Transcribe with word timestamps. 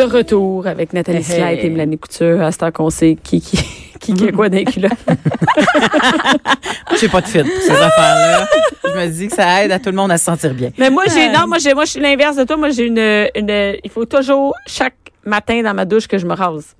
De 0.00 0.04
retour 0.06 0.66
avec 0.66 0.94
Nathalie 0.94 1.18
Hey, 1.18 1.24
Slide 1.24 1.58
hey. 1.58 1.66
et 1.66 1.68
Mélanie 1.68 1.98
Couture, 1.98 2.40
à 2.40 2.50
ce 2.52 2.56
temps 2.56 2.70
qu'on 2.70 2.88
sait 2.88 3.18
qui 3.22 3.42
qui 3.42 3.58
qui, 4.00 4.14
qui 4.14 4.28
a 4.28 4.32
quoi 4.32 4.48
dans 4.48 4.56
les 4.56 4.64
culottes. 4.64 4.92
Moi, 5.06 6.98
j'ai 6.98 7.08
pas 7.08 7.20
de 7.20 7.26
fit 7.26 7.40
pour 7.42 7.60
ces 7.60 7.70
affaires-là. 7.72 8.46
Je 8.82 8.88
me 8.98 9.06
dis 9.08 9.28
que 9.28 9.34
ça 9.34 9.62
aide 9.62 9.72
à 9.72 9.78
tout 9.78 9.90
le 9.90 9.96
monde 9.96 10.10
à 10.10 10.16
se 10.16 10.24
sentir 10.24 10.54
bien. 10.54 10.70
Mais 10.78 10.88
moi 10.88 11.04
j'ai 11.14 11.28
non, 11.28 11.46
moi 11.46 11.58
j'ai 11.58 11.74
moi 11.74 11.84
je 11.84 11.90
suis 11.90 12.00
l'inverse 12.00 12.36
de 12.36 12.44
toi, 12.44 12.56
moi 12.56 12.70
j'ai 12.70 12.86
une 12.86 13.28
une 13.34 13.76
il 13.84 13.90
faut 13.90 14.06
toujours 14.06 14.54
chaque 14.66 14.94
matin 15.26 15.60
dans 15.62 15.74
ma 15.74 15.84
douche 15.84 16.06
que 16.08 16.16
je 16.16 16.24
me 16.26 16.32
rase. 16.34 16.74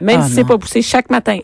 Même 0.00 0.18
Ah, 0.24 0.26
si 0.26 0.32
c'est 0.34 0.44
pas 0.44 0.58
poussé 0.58 0.82
chaque 0.82 1.10
matin 1.10 1.38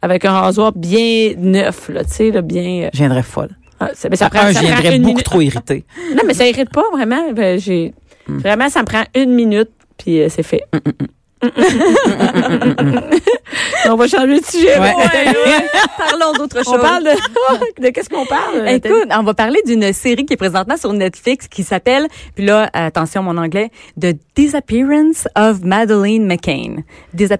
avec 0.00 0.24
un 0.24 0.32
rasoir 0.32 0.72
bien 0.72 1.34
neuf 1.36 1.90
là, 1.90 2.04
tu 2.04 2.10
sais 2.10 2.30
là 2.30 2.40
bien 2.40 2.84
euh, 2.84 2.88
Je 2.94 2.98
viendrais 3.00 3.22
folle. 3.22 3.50
ah, 3.80 3.90
ça, 3.92 4.08
mais 4.08 4.16
ça 4.16 4.30
prend, 4.30 4.40
Un, 4.46 4.52
ça 4.54 4.60
je 4.62 4.66
viendrais 4.66 4.92
beaucoup 4.98 5.08
minute. 5.10 5.24
trop 5.26 5.40
irrité. 5.42 5.84
Non, 6.14 6.22
mais 6.26 6.32
ça 6.32 6.46
irrite 6.48 6.70
pas 6.70 6.84
vraiment. 6.90 7.32
Ben, 7.34 7.60
j'ai 7.60 7.92
vraiment 8.26 8.70
ça 8.70 8.80
me 8.80 8.86
prend 8.86 9.04
une 9.14 9.34
minute 9.34 9.68
puis 9.98 10.20
euh, 10.22 10.28
c'est 10.28 10.42
fait. 10.42 10.62
On 13.88 13.94
va 13.96 14.06
changer 14.06 14.40
de 14.40 14.44
sujet. 14.44 14.78
Ouais. 14.78 14.92
Parlons 15.96 16.32
d'autre 16.36 16.56
chose. 16.64 16.74
On 16.76 16.78
parle 16.78 17.04
de, 17.04 17.82
de 17.82 17.88
qu'est-ce 17.90 18.08
qu'on 18.08 18.26
parle? 18.26 18.62
Nathalie? 18.62 18.94
Écoute, 18.94 19.08
on 19.16 19.22
va 19.22 19.34
parler 19.34 19.60
d'une 19.66 19.92
série 19.92 20.24
qui 20.26 20.34
est 20.34 20.36
présentement 20.38 20.76
sur 20.76 20.92
Netflix 20.92 21.48
qui 21.48 21.62
s'appelle, 21.62 22.06
puis 22.34 22.44
là, 22.44 22.68
attention 22.72 23.22
mon 23.22 23.36
anglais, 23.36 23.70
The 24.00 24.14
Disappearance 24.36 25.26
of 25.36 25.62
Madeleine 25.64 26.26
McCain. 26.26 26.76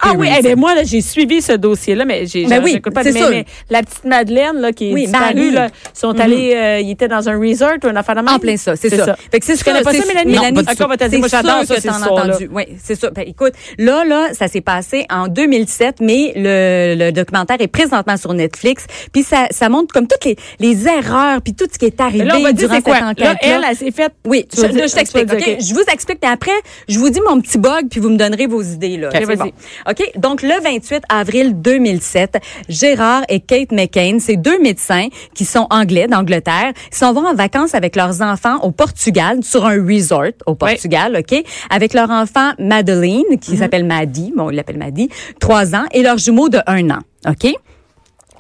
Ah 0.00 0.12
oui, 0.17 0.28
eh 0.39 0.42
ben 0.42 0.59
moi 0.59 0.75
là, 0.75 0.83
j'ai 0.84 1.00
suivi 1.00 1.42
ce 1.42 1.53
dossier-là, 1.53 2.05
mais 2.05 2.27
j'ai 2.27 2.47
Ben 2.47 2.62
oui, 2.62 2.72
j'écoute 2.75 2.94
pas 2.94 3.03
c'est 3.03 3.12
mais, 3.12 3.31
mais 3.31 3.44
la 3.70 3.83
petite 3.83 4.05
Madeleine 4.05 4.56
là 4.56 4.72
qui 4.72 4.91
est 4.91 4.94
Oui, 4.94 5.03
disparue 5.06 5.50
là, 5.50 5.69
sont 5.92 6.15
Mhm. 6.15 6.20
allés, 6.20 6.55
euh, 6.55 6.81
ils 6.81 6.91
étaient 6.92 7.09
dans 7.09 7.28
un 7.28 7.39
resort 7.39 7.75
ou 7.84 7.87
un 7.87 7.97
affaire 7.97 8.15
de? 8.17 8.28
En 8.28 8.39
plein 8.39 8.56
ça, 8.56 8.75
c'est 8.77 8.89
ça. 8.91 9.17
Fait 9.31 9.39
que 9.41 9.44
c'est 9.47 9.56
Tu 9.56 9.65
connais 9.65 9.83
pas 9.83 9.92
ça, 9.92 10.05
Mélanie? 10.06 10.33
Non, 10.34 10.42
Mélanie, 10.42 10.65
dire, 11.09 11.19
moi 11.19 11.28
C'est 11.28 11.28
j'adore 11.28 11.65
ça, 11.65 11.75
que 11.75 11.81
histoire-là. 11.81 12.33
entendu. 12.34 12.50
Oui, 12.53 12.65
c'est 12.83 12.94
ça. 12.94 13.11
Ben, 13.11 13.25
écoute, 13.27 13.53
là, 13.89 14.05
là, 14.05 14.28
ça 14.34 14.48
s'est 14.48 14.61
passé 14.61 15.06
en 15.11 15.28
2007, 15.28 15.97
mais 16.00 16.33
le, 16.36 16.94
le 17.06 17.11
documentaire 17.11 17.56
est 17.61 17.69
présentement 17.69 18.17
sur 18.19 18.34
Netflix. 18.34 18.84
Puis 19.12 19.22
ça, 19.22 19.47
ça 19.50 19.69
montre 19.70 19.92
comme 19.94 20.06
toutes 20.06 20.25
les, 20.27 20.36
les 20.61 20.86
erreurs, 20.86 21.41
puis 21.42 21.55
tout 21.55 21.64
ce 21.72 21.78
qui 21.78 21.86
est 21.86 22.00
arrivé 22.00 22.25
là, 22.25 22.36
on 22.36 22.42
va 22.42 22.53
dire 22.53 22.69
durant 22.69 22.81
quoi? 22.83 22.94
cette 22.94 23.03
Là, 23.03 23.11
enquête. 23.31 23.36
elle, 23.41 23.64
elle 23.69 23.77
s'est 23.77 23.91
faite. 23.91 24.12
Oui, 24.27 24.47
Tu 24.53 24.61
je, 24.61 24.66
dire- 24.66 24.89
je 24.89 24.94
t'explique. 24.94 25.27
tu 25.27 25.34
vas 25.34 25.36
dire, 25.41 25.48
OK? 25.48 25.55
ok. 25.61 25.64
Je 25.66 25.75
vous 25.75 25.84
explique, 25.92 26.19
mais 26.22 26.28
après, 26.28 26.53
je 26.89 26.98
vous 26.98 27.09
dis 27.09 27.20
mon 27.27 27.41
petit 27.41 27.59
bug, 27.59 27.89
puis 27.91 28.00
vous 28.00 28.11
me 28.11 28.16
donnerez 28.16 28.47
vos 28.47 28.62
idées. 28.62 28.97
Là. 28.98 29.09
Ok, 29.09 29.14
C'est 29.19 29.25
vas-y. 29.25 29.36
bon. 29.36 29.53
OK? 29.89 30.11
Donc, 30.16 30.42
le 30.42 30.61
28 30.62 31.03
avril 31.09 31.61
2007, 31.61 32.36
Gérard 32.69 33.22
et 33.28 33.41
Kate 33.41 33.72
McCain, 33.72 34.19
c'est 34.20 34.36
deux 34.36 34.59
médecins 34.61 35.09
qui 35.34 35.44
sont 35.44 35.66
anglais 35.70 36.06
d'Angleterre, 36.09 36.72
s'en 36.91 37.12
vont 37.12 37.27
en 37.27 37.34
vacances 37.34 37.75
avec 37.75 37.97
leurs 37.97 38.20
enfants 38.22 38.59
au 38.62 38.70
Portugal, 38.70 39.39
sur 39.42 39.64
un 39.64 39.83
resort 39.84 40.33
au 40.47 40.55
Portugal, 40.55 41.16
OK? 41.19 41.42
Avec 41.70 41.94
leur 41.94 42.11
enfant 42.11 42.53
Madeleine, 42.59 43.22
qui 43.41 43.53
Mhm. 43.53 43.59
s'appelle 43.59 43.78
Maddie, 43.84 44.33
bon, 44.37 44.51
il 44.51 44.57
l'appelle 44.57 44.79
Maddie, 44.79 45.09
trois 45.41 45.75
ans, 45.75 45.84
et 45.93 46.03
leur 46.03 46.19
jumeau 46.19 46.48
de 46.48 46.59
un 46.67 46.91
an, 46.91 47.01
OK? 47.29 47.53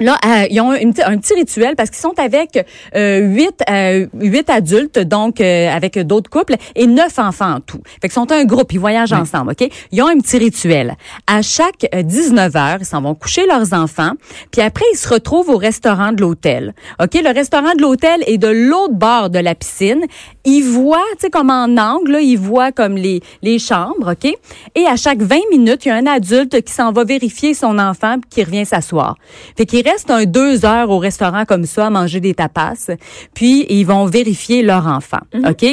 Là, 0.00 0.16
euh, 0.24 0.46
ils 0.50 0.60
ont 0.60 0.74
une, 0.74 0.92
un 1.04 1.18
petit 1.18 1.34
rituel 1.34 1.74
parce 1.76 1.90
qu'ils 1.90 1.98
sont 1.98 2.14
avec 2.18 2.64
euh, 2.94 3.18
huit, 3.20 3.62
euh, 3.68 4.06
huit 4.20 4.48
adultes, 4.48 4.98
donc 4.98 5.40
euh, 5.40 5.68
avec 5.68 5.98
d'autres 5.98 6.30
couples, 6.30 6.54
et 6.76 6.86
neuf 6.86 7.18
enfants 7.18 7.54
en 7.54 7.60
tout. 7.60 7.80
Fait 8.00 8.08
qu'ils 8.08 8.12
sont 8.12 8.30
un 8.30 8.44
groupe, 8.44 8.72
ils 8.72 8.78
voyagent 8.78 9.12
ensemble, 9.12 9.52
OK? 9.52 9.68
Ils 9.90 10.02
ont 10.02 10.06
un 10.06 10.18
petit 10.18 10.38
rituel. 10.38 10.96
À 11.26 11.42
chaque 11.42 11.86
euh, 11.94 12.02
19 12.02 12.54
heures, 12.54 12.76
ils 12.80 12.86
s'en 12.86 13.02
vont 13.02 13.14
coucher 13.14 13.46
leurs 13.46 13.72
enfants, 13.72 14.12
puis 14.52 14.62
après, 14.62 14.84
ils 14.92 14.96
se 14.96 15.08
retrouvent 15.08 15.50
au 15.50 15.56
restaurant 15.56 16.12
de 16.12 16.20
l'hôtel. 16.20 16.74
OK? 17.00 17.14
Le 17.14 17.34
restaurant 17.34 17.74
de 17.74 17.82
l'hôtel 17.82 18.22
est 18.26 18.38
de 18.38 18.48
l'autre 18.48 18.94
bord 18.94 19.30
de 19.30 19.38
la 19.40 19.54
piscine. 19.54 20.04
Ils 20.44 20.62
voient, 20.62 21.02
tu 21.12 21.22
sais, 21.22 21.30
comme 21.30 21.50
en 21.50 21.76
angle, 21.76 22.12
là, 22.12 22.20
ils 22.20 22.38
voient 22.38 22.70
comme 22.72 22.96
les, 22.96 23.20
les 23.42 23.58
chambres, 23.58 24.12
OK? 24.12 24.32
Et 24.76 24.86
à 24.86 24.96
chaque 24.96 25.20
20 25.20 25.36
minutes, 25.50 25.84
il 25.86 25.88
y 25.88 25.90
a 25.90 25.96
un 25.96 26.06
adulte 26.06 26.62
qui 26.62 26.72
s'en 26.72 26.92
va 26.92 27.02
vérifier 27.04 27.54
son 27.54 27.78
enfant 27.78 28.18
puis 28.20 28.30
qui 28.30 28.44
revient 28.44 28.64
s'asseoir. 28.64 29.16
Fait 29.56 29.66
qu'il 29.66 29.87
reste 29.90 30.10
un 30.10 30.24
deux 30.24 30.64
heures 30.64 30.90
au 30.90 30.98
restaurant 30.98 31.44
comme 31.44 31.64
ça 31.64 31.86
à 31.86 31.90
manger 31.90 32.20
des 32.20 32.34
tapas, 32.34 32.90
puis 33.34 33.66
ils 33.68 33.84
vont 33.84 34.06
vérifier 34.06 34.62
leur 34.62 34.86
enfant, 34.86 35.20
OK? 35.34 35.64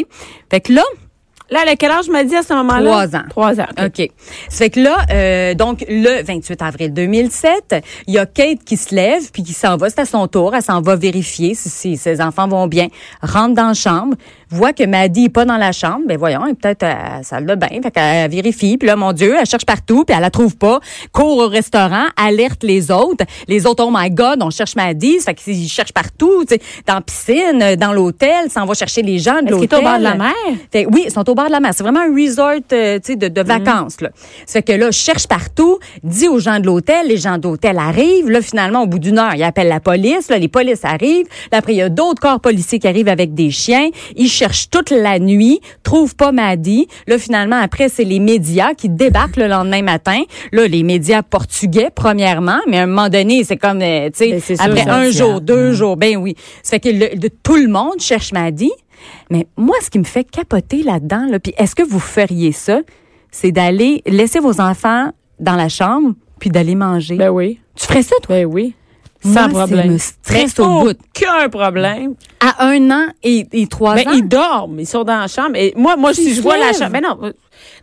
Fait 0.49 0.61
que 0.61 0.73
là, 0.73 0.83
Là, 1.51 1.59
a 1.67 1.75
quel 1.75 1.91
âge 1.91 2.09
m'a 2.09 2.23
dit 2.23 2.35
à 2.35 2.41
ce 2.41 2.53
moment-là? 2.53 2.89
Trois 2.89 3.15
ans. 3.15 3.23
Trois 3.29 3.59
ans. 3.59 3.67
ok. 3.85 4.09
Ça 4.49 4.57
fait 4.57 4.69
que 4.71 4.79
là, 4.79 4.97
euh, 5.11 5.53
donc 5.53 5.85
le 5.87 6.23
28 6.23 6.61
avril 6.61 6.91
2007, 6.93 7.75
il 8.07 8.15
y 8.15 8.17
a 8.17 8.25
Kate 8.25 8.63
qui 8.65 8.77
se 8.77 8.95
lève 8.95 9.29
puis 9.31 9.43
qui 9.43 9.53
s'en 9.53 9.77
va, 9.77 9.89
c'est 9.89 9.99
à 9.99 10.05
son 10.05 10.27
tour, 10.27 10.55
elle 10.55 10.63
s'en 10.63 10.81
va 10.81 10.95
vérifier 10.95 11.53
si, 11.53 11.69
si 11.69 11.97
ses 11.97 12.19
enfants 12.19 12.47
vont 12.47 12.65
bien, 12.65 12.87
rentre 13.21 13.53
dans 13.53 13.67
la 13.67 13.73
chambre, 13.75 14.15
voit 14.49 14.73
que 14.73 14.83
Maddie 14.83 15.25
est 15.25 15.29
pas 15.29 15.45
dans 15.45 15.57
la 15.57 15.71
chambre, 15.71 16.01
ben 16.07 16.17
voyons, 16.17 16.41
elle 16.45 16.51
est 16.51 16.55
peut-être 16.55 16.83
à 16.83 17.17
la 17.17 17.23
salle 17.23 17.45
de 17.45 17.55
bain, 17.55 17.67
fait 17.81 17.91
qu'elle 17.91 18.29
vérifie, 18.29 18.77
puis 18.77 18.87
là 18.87 18.95
mon 18.95 19.13
dieu, 19.13 19.35
elle 19.39 19.45
cherche 19.45 19.65
partout, 19.65 20.03
puis 20.05 20.15
elle 20.15 20.21
la 20.21 20.29
trouve 20.29 20.55
pas, 20.57 20.79
court 21.11 21.37
au 21.37 21.47
restaurant, 21.47 22.05
alerte 22.17 22.63
les 22.63 22.91
autres, 22.91 23.25
les 23.47 23.65
autres 23.65 23.83
oh 23.85 23.91
my 23.93 24.09
god, 24.09 24.41
on 24.41 24.49
cherche 24.49 24.75
Maddie, 24.75 25.19
ça 25.19 25.25
fait 25.25 25.35
qu'ils 25.35 25.67
cherchent 25.67 25.93
partout, 25.93 26.43
tu 26.47 26.55
sais, 26.55 26.61
dans 26.87 26.95
la 26.95 27.01
piscine, 27.01 27.75
dans 27.75 27.93
l'hôtel, 27.93 28.49
s'en 28.49 28.65
va 28.65 28.73
chercher 28.73 29.01
les 29.01 29.19
gens 29.19 29.41
de 29.41 29.51
l'hôtel. 29.51 29.79
est 29.79 29.81
au 29.81 29.81
bord 29.81 29.97
de 29.97 30.03
la 30.03 30.15
mer? 30.15 30.33
Fait, 30.71 30.85
oui, 30.85 31.03
ils 31.05 31.11
sont 31.11 31.27
au 31.29 31.35
bord 31.35 31.47
de 31.47 31.51
la 31.51 31.59
mer. 31.59 31.71
C'est 31.75 31.83
vraiment 31.83 32.01
un 32.01 32.13
resort 32.13 32.59
euh, 32.73 32.99
tu 32.99 33.11
sais, 33.11 33.15
de, 33.15 33.27
de 33.27 33.41
vacances. 33.41 34.01
Là. 34.01 34.09
Ça 34.45 34.53
fait 34.53 34.63
que 34.63 34.71
là, 34.73 34.91
cherche 34.91 35.27
partout, 35.27 35.79
dis 36.03 36.27
aux 36.27 36.39
gens 36.39 36.59
de 36.59 36.65
l'hôtel, 36.65 37.07
les 37.07 37.17
gens 37.17 37.37
de 37.37 37.43
l'hôtel 37.43 37.77
arrivent. 37.77 38.29
Là, 38.29 38.41
finalement, 38.41 38.83
au 38.83 38.87
bout 38.87 38.99
d'une 38.99 39.19
heure, 39.19 39.35
ils 39.35 39.43
appellent 39.43 39.67
la 39.67 39.79
police. 39.79 40.29
Là, 40.29 40.37
les 40.37 40.47
polices 40.47 40.85
arrivent. 40.85 41.27
Là, 41.51 41.59
après, 41.59 41.73
il 41.73 41.77
y 41.77 41.81
a 41.81 41.89
d'autres 41.89 42.21
corps 42.21 42.39
policiers 42.39 42.79
qui 42.79 42.87
arrivent 42.87 43.09
avec 43.09 43.33
des 43.33 43.51
chiens. 43.51 43.89
Ils 44.15 44.29
cherchent 44.35 44.69
toute 44.69 44.89
la 44.91 45.19
nuit, 45.19 45.59
trouvent 45.83 46.15
pas 46.15 46.31
Maddy. 46.31 46.87
Là, 47.07 47.17
finalement, 47.17 47.55
après, 47.59 47.89
c'est 47.89 48.03
les 48.03 48.19
médias 48.19 48.73
qui 48.73 48.89
débarquent 48.89 49.37
le 49.37 49.47
lendemain 49.47 49.81
matin. 49.81 50.21
Là, 50.51 50.67
les 50.67 50.83
médias 50.83 51.23
portugais, 51.23 51.89
premièrement, 51.93 52.59
mais 52.67 52.77
à 52.79 52.83
un 52.83 52.87
moment 52.87 53.09
donné, 53.09 53.43
c'est 53.43 53.57
comme, 53.57 53.81
euh, 53.81 54.09
tu 54.15 54.29
Ben, 54.31 54.39
sais, 54.39 54.55
sûr, 54.55 54.63
après 54.65 54.87
un 54.89 55.09
jour, 55.09 55.41
deux 55.41 55.71
jours, 55.73 55.97
ben 55.97 56.17
oui. 56.17 56.35
Ça 56.63 56.71
fait 56.71 56.79
que 56.79 56.89
le- 56.89 57.17
de- 57.17 57.29
tout 57.43 57.55
le 57.55 57.67
monde 57.67 57.99
cherche 57.99 58.31
Maddy. 58.33 58.71
Mais 59.29 59.47
moi, 59.57 59.75
ce 59.81 59.89
qui 59.89 59.99
me 59.99 60.03
fait 60.03 60.23
capoter 60.23 60.83
là-dedans, 60.83 61.25
là, 61.29 61.39
puis 61.39 61.53
est-ce 61.57 61.75
que 61.75 61.83
vous 61.83 61.99
feriez 61.99 62.51
ça, 62.51 62.81
c'est 63.31 63.51
d'aller 63.51 64.01
laisser 64.05 64.39
vos 64.39 64.61
enfants 64.61 65.11
dans 65.39 65.55
la 65.55 65.69
chambre 65.69 66.13
puis 66.39 66.49
d'aller 66.49 66.75
manger? 66.75 67.15
Ben 67.15 67.29
oui. 67.29 67.59
tu 67.75 67.85
ferais 67.85 68.03
ça, 68.03 68.15
toi? 68.23 68.35
Ben 68.37 68.45
oui. 68.45 68.73
Sans 69.33 69.49
problème. 69.49 69.91
me 69.93 69.97
stresse 69.97 70.57
Mais 70.57 70.63
au 70.63 70.79
bout. 70.81 70.89
Aucun 70.91 71.49
problème. 71.49 72.15
À 72.39 72.65
un 72.67 72.91
an 72.91 73.07
et, 73.23 73.47
et 73.53 73.67
trois 73.67 73.95
Ben, 73.95 74.07
ans? 74.07 74.11
ils 74.13 74.27
dorment, 74.27 74.79
ils 74.79 74.87
sont 74.87 75.03
dans 75.03 75.19
la 75.19 75.27
chambre. 75.27 75.55
Et 75.55 75.73
moi, 75.75 75.95
moi, 75.95 76.13
si 76.13 76.33
je 76.33 76.41
vois 76.41 76.57
la 76.57 76.73
chambre. 76.73 76.91
Ben 76.91 77.01
non, 77.01 77.17
euh, 77.23 77.33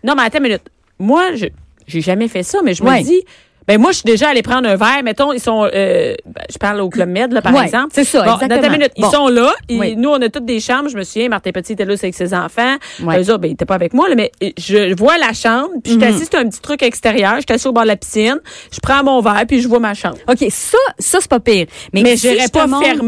non, 0.05 0.15
mais 0.17 0.23
attends 0.23 0.39
une 0.39 0.45
minute. 0.45 0.63
Moi, 0.99 1.35
je, 1.35 1.47
j'ai 1.87 2.01
jamais 2.01 2.29
fait 2.29 2.43
ça, 2.43 2.61
mais 2.65 2.75
je 2.75 2.83
Ouais. 2.83 3.01
me 3.01 3.05
dis, 3.05 3.23
ben 3.69 3.81
moi, 3.81 3.91
je 3.93 3.97
suis 3.97 4.05
déjà 4.05 4.29
allée 4.31 4.43
prendre 4.43 4.69
un 4.69 4.77
verre. 4.77 5.03
Mettons, 5.05 5.33
ils 5.33 5.41
sont, 5.41 5.65
euh, 5.73 6.15
ben, 6.27 6.43
je 6.51 6.59
parle 6.59 6.81
au 6.81 6.89
Club 6.89 7.09
Med, 7.09 7.33
là, 7.33 7.43
par 7.43 7.55
Ouais, 7.55 7.65
exemple. 7.65 7.89
c'est 7.93 8.05
ça, 8.05 8.23
Bon, 8.25 8.35
exactement. 8.39 8.71
minute. 8.73 8.93
Ils 8.97 9.03
Bon. 9.03 9.11
sont 9.11 9.29
là. 9.29 9.53
Ils- 9.69 9.79
Oui. 9.79 9.97
Nous, 9.97 10.09
on 10.09 10.21
a 10.21 10.29
toutes 10.29 10.45
des 10.47 10.61
chambres. 10.61 10.89
Je 10.89 10.97
me 10.97 11.03
souviens, 11.05 11.29
Martin 11.29 11.51
Petit 11.53 11.73
était 11.75 11.85
là 11.85 11.95
avec 12.01 12.15
ses 12.15 12.35
enfants. 12.35 12.77
Ouais. 13.03 13.19
Eux 13.23 13.31
autres, 13.31 13.39
ben, 13.39 13.49
ils 13.49 13.53
étaient 13.55 13.65
pas 13.65 13.75
avec 13.75 13.95
moi, 13.95 14.09
là, 14.09 14.15
mais 14.15 14.33
je 14.59 14.95
vois 14.97 15.19
la 15.19 15.33
chambre, 15.33 15.69
puis 15.83 15.93
je 15.93 15.97
Mhm. 15.99 16.03
suis 16.05 16.15
assise, 16.15 16.29
c'est 16.31 16.39
un 16.39 16.49
petit 16.49 16.61
truc 16.61 16.83
extérieur. 16.83 17.35
Je 17.37 17.41
suis 17.43 17.53
assise 17.53 17.67
au 17.67 17.73
bord 17.73 17.85
de 17.85 17.89
la 17.89 17.97
piscine. 17.97 18.41
Je 18.73 18.81
prends 18.81 19.03
mon 19.05 19.21
verre, 19.21 19.45
puis 19.47 19.61
je 19.61 19.69
vois 19.69 19.79
ma 19.81 19.95
chambre. 19.95 20.17
OK, 20.29 20.45
ça, 20.51 20.79
ça 20.99 21.19
c'est 21.21 21.31
pas 21.31 21.41
pire. 21.41 21.67
Mais, 21.93 22.03
Mais 22.03 22.17
si 22.17 22.29
je 22.29 22.33
n'irais 22.35 22.49
pas 22.49 22.67
montre- 22.67 23.03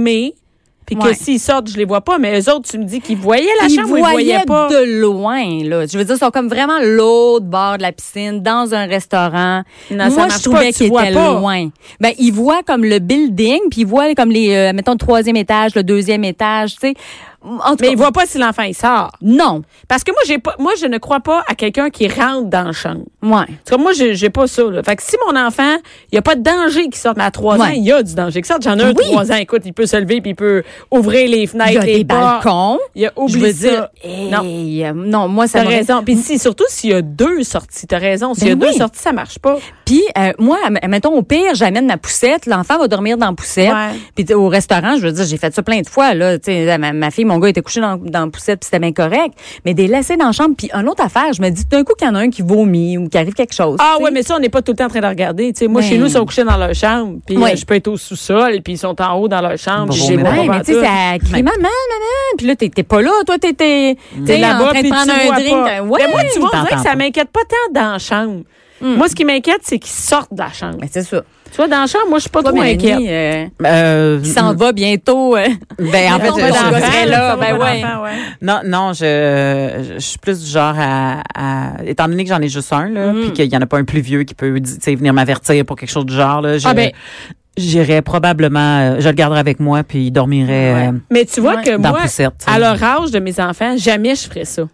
Puis 0.87 0.97
que 0.97 1.05
Ouais. 1.05 1.15
s'ils 1.15 1.41
sortent, 1.41 1.71
je 1.71 1.77
les 1.77 1.85
vois 1.85 2.01
pas. 2.03 2.19
Mais 2.19 2.39
eux 2.41 2.51
autres, 2.53 2.69
tu 2.71 2.79
me 2.79 2.85
dis 2.85 3.01
qu'ils 3.01 3.17
voyaient 3.17 3.47
la 3.61 3.69
ils 3.69 3.75
chambre 3.75 3.93
ou 3.93 3.97
ils 3.97 4.01
voyaient 4.01 4.13
voyaient 4.35 4.45
pas? 4.45 4.69
de 4.69 5.01
loin, 5.01 5.45
là. 5.65 5.87
Je 5.87 5.97
veux 5.99 6.05
dire, 6.05 6.15
ils 6.15 6.19
sont 6.19 6.31
comme 6.31 6.49
vraiment 6.49 6.79
l'autre 6.83 7.47
bord 7.47 7.79
de 7.79 7.83
la 7.83 7.93
piscine, 7.93 8.43
dans 8.43 8.75
un 8.75 8.87
restaurant. 8.87 9.63
Non, 9.91 10.11
Moi, 10.11 10.29
je 10.29 10.43
trouvais 10.43 10.73
qu'ils 10.73 10.87
étaient 10.87 11.13
pas. 11.15 11.33
loin. 11.35 11.69
Ben, 12.01 12.13
ils 12.19 12.33
voient 12.33 12.63
comme 12.63 12.85
le 12.85 12.99
building, 12.99 13.61
puis 13.71 13.83
ils 13.83 13.87
voient 13.87 14.15
comme 14.15 14.31
les, 14.31 14.55
euh, 14.55 14.73
mettons, 14.75 14.93
le 14.93 14.99
troisième 14.99 15.37
étage, 15.37 15.75
le 15.75 15.83
deuxième 15.83 16.25
étage, 16.25 16.75
tu 16.75 16.89
sais. 16.89 16.95
En 17.45 17.75
Mais 17.81 17.91
il 17.91 17.97
voit 17.97 18.11
pas 18.13 18.25
si 18.27 18.39
l'enfant 18.39 18.63
il 18.63 18.75
sort. 18.75 19.13
non. 19.21 19.63
Parce 19.87 20.03
que 20.03 20.11
moi, 20.13 20.21
j'ai 20.27 20.39
pas, 20.39 20.55
moi, 20.59 20.73
je 20.81 20.87
ne 20.87 20.97
crois 20.99 21.21
pas 21.21 21.45
à 21.47 21.55
quelqu'un 21.55 21.91
qui 21.91 22.09
rentre 22.09 22.49
dans 22.49 22.65
la 22.65 22.73
chambre. 22.73 23.03
Ouais. 23.23 23.45
Parce 23.65 23.77
que 23.77 23.77
moi, 23.77 23.93
j'ai 23.95 24.31
pas 24.31 24.47
ça. 24.47 24.63
Là. 24.65 24.83
Fait 24.83 24.97
que 24.97 25.03
si 25.03 25.17
mon 25.27 25.39
enfant, 25.39 25.77
il 26.11 26.15
y 26.15 26.19
a 26.19 26.23
pas 26.23 26.37
de 26.37 26.43
danger 26.43 26.89
qui 26.89 26.99
sorte, 26.99 27.17
mais 27.19 27.25
à 27.25 27.31
trois 27.31 27.57
ans, 27.57 27.61
Ouais. 27.65 27.77
il 27.77 27.85
y 27.85 27.93
a 27.93 28.03
du 28.03 28.15
danger 28.15 28.41
qui 28.41 28.49
sorte. 28.49 28.63
J'en 28.63 28.79
ai 28.79 28.83
un 28.83 28.89
Oui. 28.95 29.05
trois 29.05 29.31
ans. 29.31 29.37
Écoute, 29.37 29.63
il 29.67 29.73
peut 29.75 29.87
se 29.87 29.97
lever 29.97 30.21
puis 30.23 30.31
il 30.31 30.35
peut 30.37 30.63
ouvrir 30.91 31.29
les 31.29 31.47
fenêtres, 31.47 31.71
Il 31.71 31.75
y 31.75 31.79
a 31.79 31.83
les 31.85 31.99
des 31.99 32.05
portes. 32.05 32.45
balcons. 32.45 32.79
Il 32.95 33.07
a 33.07 33.13
oublié 33.17 33.53
dire, 33.53 33.89
non. 34.31 34.43
euh, 34.45 34.93
non, 34.95 35.29
moi, 35.29 35.47
ça 35.47 35.63
T'as 35.63 35.69
raison. 35.69 36.03
Puis 36.03 36.17
si, 36.17 36.39
surtout 36.39 36.65
s'il 36.69 36.91
y 36.91 36.95
a 36.95 37.03
deux 37.03 37.43
sorties, 37.43 37.87
t'as 37.87 37.99
raison. 37.99 38.33
S'il 38.35 38.49
y 38.49 38.51
a 38.53 38.55
Ben 38.55 38.71
deux 38.71 38.79
sorties, 38.79 39.01
ça 39.03 39.13
marche 39.13 39.39
pas. 39.39 39.59
Puis 39.85 40.03
euh, 40.19 40.33
moi, 40.39 40.59
mettons 40.89 41.13
au 41.13 41.23
pire, 41.23 41.55
j'amène 41.55 41.87
ma 41.87 41.99
poussette, 41.99 42.47
l'enfant 42.47 42.79
va 42.79 42.89
dormir 42.89 43.19
dans 43.19 43.27
la 43.29 43.33
poussette. 43.35 43.73
Puis 44.15 44.33
au 44.35 44.49
restaurant, 44.49 44.97
je 44.97 45.03
veux 45.07 45.13
dire, 45.13 45.25
j'ai 45.25 45.37
fait 45.37 45.55
ça 45.55 45.63
plein 45.63 45.81
de 45.83 45.87
fois 45.89 46.15
là, 46.15 46.39
tu 46.39 46.45
sais, 46.53 46.79
ma, 46.79 46.93
ma 46.93 47.11
fille, 47.11 47.25
mon 47.35 47.41
gars 47.41 47.49
était 47.49 47.63
couché 47.63 47.81
dans, 47.81 47.97
dans 47.97 48.25
la 48.27 48.31
poussette, 48.31 48.61
puis 48.61 48.67
c'était 48.67 48.79
bien 48.79 48.93
correct, 48.93 49.35
mais 49.65 49.75
des 49.75 49.89
laisser 49.89 50.17
dans 50.17 50.27
la 50.27 50.33
chambre 50.33 50.55
puis 50.57 50.71
une 50.73 50.89
autre 50.89 51.03
affaire, 51.03 51.33
je 51.33 51.43
me 51.43 51.51
dis 51.51 51.65
d'un 51.67 51.83
coup 51.83 51.95
qu'il 51.99 52.07
y 52.07 52.11
en 52.11 52.15
a 52.15 52.21
un 52.21 52.31
qui 52.31 52.43
vomit 52.43 52.97
ou 52.97 53.09
qui 53.09 53.19
arrive 53.19 53.35
quelque 53.35 53.55
chose. 53.55 53.77
Ah 53.81 53.97
ouais, 54.01 54.11
mais 54.13 54.23
ça, 54.23 54.37
on 54.37 54.39
n'est 54.39 54.49
pas 54.49 54.63
tout 54.63 54.73
le 54.73 54.77
temps 54.77 54.85
en 54.87 54.89
train 54.89 55.01
de 55.01 55.07
regarder. 55.07 55.53
Tu 55.53 55.61
sais, 55.61 55.67
moi, 55.69 55.81
Ben- 55.81 55.89
chez 55.89 55.99
nous, 55.99 56.07
ils 56.07 56.13
sont 56.13 56.25
couchés 56.25 56.45
dans 56.45 56.57
leur 56.57 56.75
chambre. 56.75 57.19
Puis 57.27 57.37
Ouais. 57.37 57.53
euh, 57.53 57.57
je 57.57 57.65
peux 57.65 57.75
être 57.75 57.89
au 57.89 57.97
sous-sol, 57.97 58.61
puis 58.63 58.75
ils 58.75 58.79
sont 58.79 59.01
en 59.03 59.15
haut 59.19 59.27
dans 59.29 59.41
leur 59.41 59.59
chambre. 59.59 59.87
Bon, 59.89 59.93
puis 59.95 60.01
bon, 60.01 60.07
j'ai 60.09 60.17
mais 60.17 60.23
mon 60.23 60.31
Ouais, 60.43 60.49
mais 60.49 60.61
tu 60.65 60.75
sais, 60.75 60.81
ça 60.81 61.19
crie 61.19 61.43
maman, 61.43 61.59
maman, 61.63 62.37
puis 62.39 62.47
là 62.47 62.57
t'es 62.57 62.83
pas 62.83 63.03
là, 63.03 63.11
toi 63.27 63.39
t'es 63.39 63.53
t'es 63.53 63.97
t'es 64.25 64.37
en 64.37 64.41
là-bas, 64.41 64.65
train 64.67 64.75
de 64.75 64.81
puis 64.81 64.91
prendre 64.91 65.11
un 65.13 65.41
drink. 65.41 65.91
Ouais. 65.91 66.01
Mais 66.07 66.09
moi, 66.13 66.21
tu 66.33 66.39
vois, 66.41 66.49
on 66.53 66.57
dirait 66.57 66.69
t'entends 66.71 66.77
que 66.83 66.89
ça 66.89 66.95
m'inquiète 66.97 67.31
pas 67.31 67.41
tant 67.49 67.81
dans 67.81 67.93
la 67.93 67.99
chambre. 67.99 68.43
Moi, 68.81 69.09
ce 69.09 69.15
qui 69.15 69.25
m'inquiète, 69.25 69.61
c'est 69.63 69.79
qu'ils 69.79 69.91
sortent 69.91 70.33
de 70.35 70.41
la 70.41 70.53
chambre. 70.53 70.77
Mais 70.81 70.89
c'est 70.93 71.03
ça. 71.05 71.23
Tu 71.55 71.59
vois, 71.59 71.69
dans 71.69 71.83
la 71.83 71.87
chambre, 71.87 72.07
moi, 72.09 72.19
je 72.19 72.23
suis 72.23 72.31
pas 72.31 72.43
Toi, 72.43 72.51
trop 72.51 72.61
Mélanie, 72.61 72.91
inquiète. 72.91 73.51
euh, 73.63 73.65
Euh, 73.65 74.21
qui 74.21 74.31
s'en 74.31 74.55
va 74.55 74.73
bientôt. 74.73 75.37
euh, 75.37 75.47
ben, 75.79 76.13
en 76.15 76.19
fait, 76.19 76.27
je- 76.27 76.41
pas 76.41 76.49
je- 76.81 76.85
serait 76.85 77.07
là, 77.07 77.37
ben 77.37 77.57
ouais. 77.57 77.83
Non, 78.43 78.59
non, 78.65 78.93
je, 78.93 79.85
je, 79.89 79.95
je 79.95 79.99
suis 80.01 80.19
plus 80.19 80.41
du 80.43 80.51
genre 80.51 80.75
à, 80.77 81.23
à- 81.33 81.85
étant 81.87 82.09
donné 82.09 82.25
que 82.25 82.31
j'en 82.31 82.41
ai 82.41 82.49
juste 82.49 82.73
un 82.73 82.89
là, 82.89 83.13
Mm. 83.13 83.21
puis 83.21 83.33
qu'il 83.35 83.53
y 83.53 83.57
en 83.57 83.61
a 83.61 83.67
pas 83.67 83.79
un 83.79 83.85
plus 83.85 84.01
vieux 84.01 84.25
qui 84.25 84.35
peut, 84.35 84.51
venir 84.85 85.13
m'avertir 85.13 85.65
pour 85.65 85.77
quelque 85.77 85.93
chose 85.93 86.07
du 86.07 86.15
genre 86.15 86.41
là, 86.41 86.59
je- 86.59 86.67
Ah 86.67 86.75
ben. 86.75 86.91
j'irais 87.57 88.03
probablement, 88.03 88.81
euh, 88.81 88.97
je 88.99 89.09
le 89.09 89.15
garderais 89.15 89.39
avec 89.39 89.61
moi 89.61 89.85
puis 89.85 90.07
il 90.07 90.11
dormirait 90.11 90.75
Ouais. 90.75 90.89
euh, 90.89 90.99
Mais 91.13 91.25
tu 91.25 91.41
vois 91.41 91.55
Ouais. 91.55 91.63
que 91.63 91.77
moi, 91.77 91.97
à 92.49 92.59
leur 92.59 92.83
âge 92.83 93.13
de 93.13 93.21
mes 93.21 93.39
enfants, 93.39 93.77
jamais 93.77 94.17
je 94.17 94.23
ferais 94.29 94.45
ça. 94.45 94.65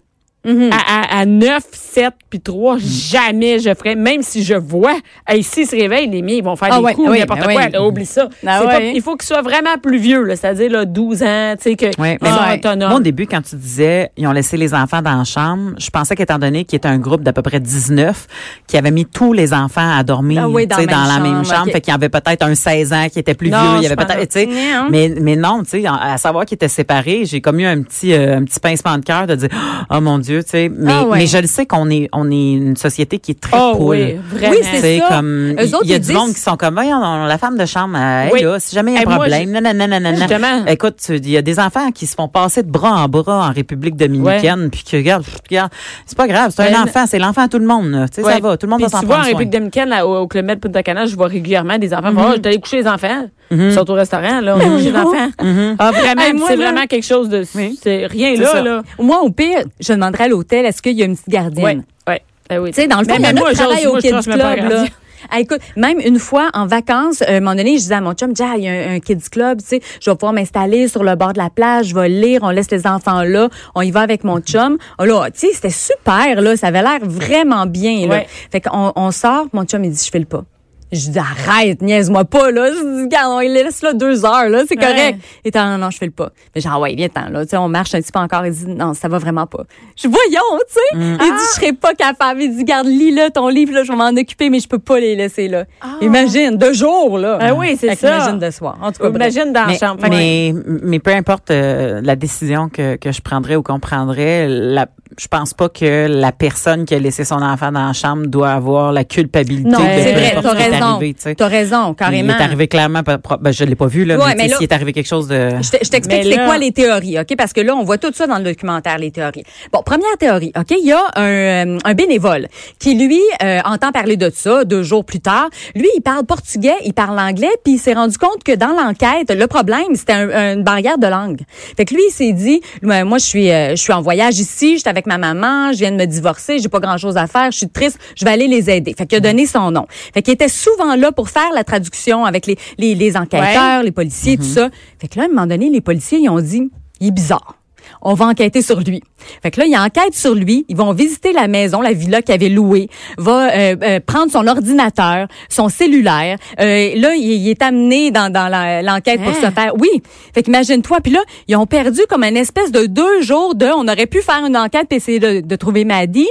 mhm. 0.46 0.70
À, 0.72 0.76
à, 0.76 0.99
à 1.10 1.26
9, 1.26 1.62
7 1.72 2.14
puis 2.30 2.40
3, 2.40 2.76
jamais 2.78 3.58
je 3.58 3.74
ferais, 3.74 3.96
même 3.96 4.22
si 4.22 4.44
je 4.44 4.54
vois, 4.54 4.96
hey, 5.28 5.42
s'ils 5.42 5.66
se 5.66 5.74
réveillent, 5.74 6.08
les 6.08 6.22
miens, 6.22 6.34
ils 6.36 6.44
vont 6.44 6.54
faire 6.54 6.68
Ah 6.70 6.78
des 6.78 6.84
ouais, 6.84 6.94
coups, 6.94 7.10
oui, 7.10 7.18
n'importe 7.18 7.40
ben 7.40 7.52
quoi. 7.52 7.62
oui. 7.64 7.70
Là, 7.72 7.82
oublie 7.84 8.06
ça. 8.06 8.28
Ah 8.46 8.60
pas- 8.64 8.80
il 8.80 9.02
faut 9.02 9.16
qu'ils 9.16 9.26
soient 9.26 9.42
vraiment 9.42 9.76
plus 9.82 9.98
vieux, 9.98 10.24
c'est-à-dire 10.36 10.70
là, 10.70 10.84
12 10.84 11.22
ans, 11.24 11.54
tu 11.56 11.70
sais, 11.70 11.74
que 11.76 11.86
Ouais, 12.00 12.14
ils 12.14 12.18
mais 12.22 12.28
sont 12.30 12.34
moi, 12.36 12.54
autonomes. 12.54 12.88
moi, 12.90 12.98
au 12.98 13.02
début, 13.02 13.26
quand 13.26 13.42
tu 13.42 13.56
disais, 13.56 14.10
ils 14.16 14.26
ont 14.28 14.32
laissé 14.32 14.56
les 14.56 14.72
enfants 14.72 15.02
dans 15.02 15.16
la 15.16 15.24
chambre, 15.24 15.72
je 15.78 15.90
pensais 15.90 16.14
qu'étant 16.14 16.38
donné 16.38 16.64
qu'il 16.64 16.76
était 16.76 16.86
un 16.88 16.98
groupe 16.98 17.22
d'à 17.22 17.32
peu 17.32 17.42
près 17.42 17.58
19, 17.58 18.26
qui 18.68 18.76
avait 18.76 18.92
mis 18.92 19.04
tous 19.06 19.32
les 19.32 19.52
enfants 19.52 19.96
à 19.96 20.02
dormir, 20.04 20.42
Ah 20.44 20.48
oui, 20.48 20.66
dans 20.68 20.76
tu 20.76 20.82
sais, 20.82 20.86
la 20.88 20.96
même 20.96 21.06
dans 21.08 21.12
la 21.12 21.20
même 21.34 21.44
chambre. 21.44 21.72
Fait 21.72 21.80
qu'il 21.80 21.90
y 21.92 21.94
avait 21.94 22.08
peut-être 22.08 22.42
un 22.44 22.54
16 22.54 22.92
ans 22.92 23.06
qui 23.12 23.18
était 23.18 23.34
plus 23.34 23.50
Non, 23.50 23.58
vieux, 23.58 23.78
il 23.78 23.82
y 23.82 23.86
avait 23.86 23.96
peut-être, 23.96 24.28
tu 24.32 24.40
sais. 24.40 24.46
Non. 24.46 24.86
Mais, 24.90 25.12
mais 25.20 25.34
non, 25.36 25.62
tu 25.64 25.70
sais, 25.70 25.84
à 25.86 26.16
savoir 26.18 26.44
qu'ils 26.44 26.54
étaient 26.54 26.68
séparés, 26.68 27.24
j'ai 27.24 27.40
comme 27.40 27.58
eu 27.58 27.64
un 27.66 27.82
petit, 27.82 28.12
euh, 28.12 28.36
un 28.38 28.44
petit 28.44 28.60
pincement 28.60 28.96
de 28.96 29.04
cœur 29.04 29.26
de 29.26 29.34
dire, 29.34 29.48
oh 29.90 30.00
mon 30.00 30.18
Dieu, 30.18 30.44
tu 30.44 30.50
sais. 30.50 30.70
Mais, 30.72 30.92
Ah 31.00 31.06
ouais. 31.06 31.18
mais 31.18 31.26
je 31.26 31.38
le 31.38 31.46
sais 31.46 31.66
qu'on 31.66 31.88
est, 31.90 32.08
on 32.12 32.30
est 32.30 32.52
une 32.52 32.76
société 32.76 33.18
qui 33.18 33.32
est 33.32 33.40
très 33.40 33.56
Oh 33.60 33.74
poule. 33.76 33.88
oui, 33.96 34.16
vraiment. 34.32 34.54
Oui, 34.54 34.58
c'est 34.62 34.98
ça. 34.98 35.08
comme, 35.08 35.54
il 35.84 35.90
y 35.90 35.94
a 35.94 35.98
du 35.98 36.12
monde 36.12 36.32
qui 36.32 36.40
sont 36.40 36.56
comme, 36.56 36.74
non, 36.76 37.24
la 37.26 37.38
femme 37.38 37.56
de 37.58 37.66
chambre, 37.66 37.96
elle, 37.98 38.30
Oui. 38.32 38.42
là, 38.42 38.58
si 38.60 38.74
jamais 38.74 38.92
il 38.92 38.94
y 38.94 38.98
a 38.98 39.02
un 39.02 39.04
moi, 39.04 39.14
problème, 39.16 39.50
non, 39.50 39.60
non, 39.62 39.72
non, 39.74 39.88
non, 39.88 40.00
non, 40.00 40.10
non. 40.12 40.16
Justement. 40.16 40.66
Écoute, 40.66 40.96
il 41.08 41.28
y 41.30 41.36
a 41.36 41.42
des 41.42 41.58
enfants 41.58 41.90
qui 41.92 42.06
se 42.06 42.14
font 42.14 42.28
passer 42.28 42.62
de 42.62 42.70
bras 42.70 43.02
en 43.04 43.08
bras 43.08 43.48
en 43.48 43.52
République 43.52 43.96
dominicaine, 43.96 44.70
puis 44.70 44.82
que 44.84 44.96
regarde, 44.96 45.24
pff, 45.24 45.38
regarde, 45.48 45.72
c'est 46.06 46.16
pas 46.16 46.28
grave, 46.28 46.52
c'est 46.54 46.62
un 46.62 46.70
Ben, 46.72 46.82
enfant, 46.82 47.04
c'est 47.06 47.18
l'enfant 47.18 47.42
à 47.42 47.48
tout 47.48 47.58
le 47.58 47.66
monde, 47.66 48.06
tu 48.10 48.16
sais, 48.20 48.26
Ouais. 48.26 48.34
ça 48.34 48.40
va, 48.40 48.56
tout 48.56 48.66
le 48.66 48.70
monde 48.70 48.80
Puis 48.80 48.86
va 48.86 48.90
s'en 48.90 49.00
tu 49.00 49.06
vois, 49.06 49.16
en 49.16 49.18
prendre. 49.18 49.28
République 49.28 49.50
dominicaine, 49.50 49.88
là, 49.88 50.06
au, 50.06 50.18
au 50.18 50.26
Club 50.28 50.58
Punta 50.60 50.82
Cana, 50.82 51.06
je 51.06 51.16
vois 51.16 51.28
régulièrement 51.28 51.78
des 51.78 51.92
enfants. 51.94 52.12
Mm-hmm. 52.12 52.26
Oh, 52.28 52.32
je 52.36 52.40
t'allais 52.40 52.58
coucher 52.58 52.78
les 52.78 52.86
enfants. 52.88 53.26
Ils 53.50 53.72
sont 53.72 53.90
au 53.90 53.94
restaurant, 53.94 54.40
là. 54.40 54.56
On 54.56 54.78
est 54.78 54.82
les 54.82 54.94
enfants. 54.94 55.30
Ah, 55.78 55.90
vraiment, 55.90 56.46
c'est 56.46 56.56
vraiment 56.56 56.86
quelque 56.86 57.06
chose 57.06 57.28
de. 57.28 57.44
Oui. 57.54 57.78
C'est 57.82 58.06
rien 58.06 58.34
là. 58.36 58.82
Moi, 58.98 59.20
au 59.20 59.30
pire, 59.30 59.64
je 59.80 59.92
demanderais 59.92 60.24
à 60.24 60.28
l'hôtel, 60.28 60.66
est-ce 60.66 60.82
qu'il 60.82 60.98
y 60.98 61.02
a 61.02 61.06
une 61.06 61.16
petite 61.16 61.28
gardienne? 61.28 61.84
Ouais, 62.06 62.12
ouais. 62.14 62.22
Ben 62.48 62.58
oui. 62.58 62.70
Tu 62.72 62.80
sais, 62.80 62.88
dans 62.88 63.00
le 63.00 63.04
fond, 63.04 63.14
il 63.16 63.22
y 63.22 63.26
en 63.26 63.32
même 63.32 63.38
a 63.38 63.50
qui 63.50 63.56
travaillent 63.56 63.86
au 63.86 63.96
Kids 63.96 64.22
Club. 64.24 64.38
Là. 64.38 64.84
Ah, 65.30 65.38
écoute, 65.38 65.60
même 65.76 66.00
une 66.00 66.18
fois 66.18 66.48
en 66.54 66.66
vacances, 66.66 67.22
euh, 67.22 67.26
à 67.26 67.36
un 67.36 67.40
moment 67.40 67.54
donné, 67.54 67.72
je 67.72 67.82
disais 67.82 67.94
à 67.94 68.00
mon 68.00 68.14
chum, 68.14 68.32
il 68.36 68.64
y 68.64 68.68
a 68.68 68.72
un, 68.72 68.94
un 68.94 69.00
Kids 69.00 69.28
Club, 69.30 69.60
tu 69.60 69.66
sais, 69.66 69.80
je 70.00 70.10
vais 70.10 70.16
pouvoir 70.16 70.32
m'installer 70.32 70.88
sur 70.88 71.04
le 71.04 71.14
bord 71.14 71.34
de 71.34 71.38
la 71.38 71.50
plage, 71.50 71.88
je 71.88 71.94
vais 71.94 72.08
lire, 72.08 72.40
on 72.42 72.50
laisse 72.50 72.70
les 72.70 72.86
enfants 72.86 73.22
là, 73.22 73.48
on 73.74 73.82
y 73.82 73.90
va 73.90 74.00
avec 74.00 74.24
mon 74.24 74.40
chum. 74.40 74.78
Oh, 74.98 75.04
là, 75.04 75.30
tu 75.30 75.40
sais, 75.40 75.48
c'était 75.52 75.70
super, 75.70 76.40
là, 76.40 76.56
ça 76.56 76.68
avait 76.68 76.82
l'air 76.82 77.00
vraiment 77.02 77.66
bien, 77.66 78.06
là. 78.08 78.14
Ouais. 78.14 78.26
Fait 78.50 78.62
qu'on 78.62 78.92
on 78.96 79.10
sort, 79.10 79.46
mon 79.52 79.64
chum, 79.64 79.84
il 79.84 79.90
dit, 79.90 80.02
je 80.04 80.10
file 80.10 80.26
pas. 80.26 80.44
Je 80.92 81.10
dis, 81.10 81.18
arrête, 81.18 81.82
niaise-moi 81.82 82.24
pas, 82.24 82.50
là. 82.50 82.68
Je 82.72 82.96
dis, 82.96 83.02
regarde, 83.02 83.32
on 83.32 83.38
les 83.38 83.48
laisse 83.48 83.82
là 83.82 83.92
deux 83.92 84.24
heures, 84.24 84.48
là, 84.48 84.62
c'est 84.68 84.76
correct. 84.76 85.18
Ouais. 85.44 85.50
Et 85.52 85.56
non, 85.56 85.78
non, 85.78 85.90
je 85.90 85.98
file 85.98 86.10
pas. 86.10 86.30
Mais 86.54 86.60
genre, 86.60 86.80
ouais, 86.80 86.94
viens-t'en, 86.94 87.28
là. 87.30 87.44
Tu 87.44 87.50
sais, 87.50 87.56
on 87.56 87.68
marche 87.68 87.94
un 87.94 88.00
petit 88.00 88.10
peu 88.10 88.18
encore. 88.18 88.44
Il 88.44 88.52
dit, 88.52 88.66
non, 88.66 88.94
ça 88.94 89.08
va 89.08 89.18
vraiment 89.18 89.46
pas. 89.46 89.64
Je 89.96 90.08
dis, 90.08 90.14
voyons, 90.14 90.58
tu 90.68 90.74
sais. 90.74 90.96
Mm. 90.96 91.18
Il 91.20 91.32
dit, 91.32 91.44
je 91.50 91.60
serais 91.60 91.72
pas 91.72 91.94
capable. 91.94 92.42
Il 92.42 92.56
dit, 92.56 92.64
garde, 92.64 92.86
lis 92.86 93.12
là 93.12 93.30
ton 93.30 93.48
livre, 93.48 93.72
là, 93.72 93.84
je 93.84 93.92
vais 93.92 93.98
m'en 93.98 94.08
occuper, 94.08 94.50
mais 94.50 94.58
je 94.58 94.68
peux 94.68 94.78
pas 94.78 94.98
les 94.98 95.14
laisser, 95.14 95.48
là. 95.48 95.64
Imagine, 96.00 96.56
deux 96.56 96.72
jours, 96.72 97.18
là. 97.18 97.38
Ah 97.40 97.54
oui, 97.54 97.76
c'est 97.78 97.94
ça. 97.94 98.16
Imagine 98.16 98.38
de 98.38 98.50
soir. 98.50 98.76
En 98.82 98.90
tout 98.90 99.02
cas, 99.02 99.10
bref. 99.10 99.32
Imagine 99.32 99.52
dans 99.52 99.66
la 99.66 99.78
chambre. 99.78 100.04
Mais, 100.10 100.52
mais 100.82 100.98
peu 100.98 101.12
importe 101.12 101.50
euh, 101.50 102.00
la 102.02 102.16
décision 102.16 102.68
que, 102.68 102.96
que 102.96 103.12
je 103.12 103.20
prendrais 103.20 103.54
ou 103.54 103.62
qu'on 103.62 103.78
prendrait, 103.78 104.48
la, 104.48 104.86
je 105.18 105.28
pense 105.28 105.54
pas 105.54 105.68
que 105.68 106.06
la 106.08 106.32
personne 106.32 106.84
qui 106.84 106.94
a 106.94 106.98
laissé 106.98 107.24
son 107.24 107.42
enfant 107.42 107.72
dans 107.72 107.86
la 107.86 107.92
chambre 107.92 108.26
doit 108.26 108.52
avoir 108.52 108.92
la 108.92 109.04
culpabilité 109.04 109.68
Non, 109.68 109.78
de 109.78 109.84
c'est 109.84 110.12
vrai, 110.12 110.36
t'as 110.42 110.52
raison. 110.52 110.79
Arrivé, 110.82 111.14
tu. 111.14 111.34
T'as 111.36 111.46
raison, 111.48 111.94
carrément. 111.94 112.34
Il 112.36 112.40
est 112.40 112.44
arrivé 112.44 112.68
clairement, 112.68 113.02
ben, 113.02 113.52
je 113.52 113.64
l'ai 113.64 113.74
pas 113.74 113.86
vu 113.86 114.04
là, 114.04 114.16
Ouais, 114.18 114.24
mais, 114.28 114.34
mais 114.44 114.48
là- 114.48 114.56
s'il 114.56 114.64
est 114.64 114.72
arrivé 114.72 114.92
quelque 114.92 115.06
chose 115.06 115.28
de. 115.28 115.50
Je 115.62 115.70
te- 115.70 115.84
je 115.84 115.90
t'explique 115.90 116.22
c'est 116.24 116.36
là- 116.36 116.46
quoi 116.46 116.58
les 116.58 116.72
théories, 116.72 117.18
OK? 117.18 117.34
Parce 117.36 117.52
que 117.52 117.60
là, 117.60 117.74
on 117.74 117.84
voit 117.84 117.98
tout 117.98 118.12
ça 118.14 118.26
dans 118.26 118.38
le 118.38 118.44
documentaire, 118.44 118.98
les 118.98 119.10
théories. 119.10 119.44
Bon, 119.72 119.82
première 119.82 120.16
théorie, 120.18 120.52
OK? 120.56 120.70
Il 120.70 120.86
y 120.86 120.92
a 120.92 121.02
un, 121.16 121.22
euh, 121.22 121.78
un 121.84 121.94
bénévole 121.94 122.48
qui, 122.78 122.94
lui, 122.94 123.20
euh, 123.42 123.60
entend 123.64 123.92
parler 123.92 124.16
de 124.16 124.30
ça 124.34 124.64
deux 124.64 124.82
jours 124.82 125.04
plus 125.04 125.20
tard. 125.20 125.48
Lui, 125.74 125.88
il 125.96 126.00
parle 126.00 126.24
portugais, 126.24 126.74
il 126.84 126.92
parle 126.94 127.18
anglais, 127.18 127.50
puis 127.64 127.74
il 127.74 127.78
s'est 127.78 127.94
rendu 127.94 128.16
compte 128.18 128.42
que 128.44 128.52
dans 128.54 128.72
l'enquête, 128.72 129.30
le 129.30 129.46
problème, 129.46 129.94
c'était 129.94 130.12
un- 130.12 130.54
une 130.54 130.62
barrière 130.64 130.98
de 130.98 131.06
langue. 131.06 131.40
Fait 131.76 131.84
que 131.84 131.94
lui, 131.94 132.02
il 132.08 132.12
s'est 132.12 132.32
dit, 132.32 132.60
moi, 132.82 133.04
moi, 133.04 133.18
je 133.18 133.24
suis 133.24 133.50
euh, 133.50 133.70
je 133.70 133.76
suis 133.82 133.92
en 133.92 134.02
voyage 134.02 134.38
ici, 134.38 134.74
je 134.74 134.80
suis 134.80 134.88
avec 134.88 135.06
ma 135.06 135.18
maman, 135.18 135.72
je 135.72 135.78
viens 135.78 135.90
de 135.92 135.96
me 135.96 136.04
divorcer, 136.06 136.58
j'ai 136.58 136.68
pas 136.68 136.80
grand-chose 136.80 137.16
à 137.16 137.26
faire, 137.26 137.50
je 137.50 137.58
suis 137.58 137.68
triste, 137.68 137.98
je 138.16 138.24
vais 138.24 138.30
aller 138.30 138.48
les 138.48 138.70
aider. 138.70 138.94
Fait 138.96 139.06
qu'il 139.06 139.16
a 139.18 139.20
donné 139.20 139.46
son 139.46 139.70
nom. 139.70 139.86
Fait 140.14 140.22
qu'il 140.22 140.34
était 140.34 140.48
souvent 140.72 140.94
là 140.96 141.12
pour 141.12 141.28
faire 141.28 141.50
la 141.54 141.64
traduction 141.64 142.24
avec 142.24 142.46
les, 142.46 142.56
les, 142.78 142.94
les 142.94 143.16
enquêteurs, 143.16 143.82
les 143.82 143.92
policiers, 143.92 144.36
tout 144.36 144.42
ça. 144.44 144.68
Fait 145.00 145.08
que 145.08 145.18
là, 145.18 145.24
à 145.24 145.26
un 145.26 145.28
moment 145.28 145.46
donné, 145.46 145.70
les 145.70 145.80
policiers, 145.80 146.18
ils 146.20 146.28
ont 146.28 146.40
dit, 146.40 146.70
il 147.00 147.08
est 147.08 147.12
bizarre. 147.12 147.56
On 148.02 148.14
va 148.14 148.26
enquêter 148.26 148.62
sur 148.62 148.78
lui. 148.80 149.02
Fait 149.42 149.50
que 149.50 149.58
là, 149.60 149.66
ils 149.66 149.76
enquêtent 149.76 150.14
sur 150.14 150.34
lui. 150.34 150.64
Ils 150.68 150.76
vont 150.76 150.92
visiter 150.92 151.32
la 151.32 151.48
maison, 151.48 151.80
la 151.80 151.92
villa 151.92 152.22
qu'il 152.22 152.34
avait 152.34 152.48
louée. 152.48 152.88
Va 153.18 153.50
euh, 153.52 153.76
euh, 153.82 154.00
prendre 154.04 154.30
son 154.30 154.46
ordinateur, 154.46 155.26
son 155.48 155.68
cellulaire. 155.68 156.38
Euh, 156.60 156.94
là, 156.94 157.14
il, 157.16 157.24
il 157.24 157.48
est 157.48 157.60
amené 157.62 158.10
dans, 158.10 158.32
dans 158.32 158.48
l'enquête 158.84 159.20
pour 159.22 159.32
Hein? 159.32 159.48
se 159.48 159.50
faire. 159.50 159.72
Oui. 159.78 159.88
Fait 160.34 160.42
qu'imagine-toi. 160.42 161.00
Puis 161.00 161.12
là, 161.12 161.20
ils 161.48 161.56
ont 161.56 161.66
perdu 161.66 162.00
comme 162.08 162.22
une 162.22 162.36
espèce 162.36 162.70
de 162.70 162.86
deux 162.86 163.22
jours 163.22 163.54
de. 163.54 163.66
On 163.66 163.88
aurait 163.88 164.06
pu 164.06 164.22
faire 164.22 164.44
une 164.46 164.56
enquête 164.56 164.86
et 164.92 164.96
essayer 164.96 165.18
de, 165.18 165.40
de 165.40 165.56
trouver 165.56 165.84
Maddy 165.84 166.28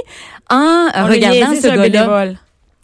en 0.50 0.86
On 0.94 1.06
regardant 1.06 1.54
ce 1.60 1.68
un 1.68 1.76
gars-là. 1.88 2.28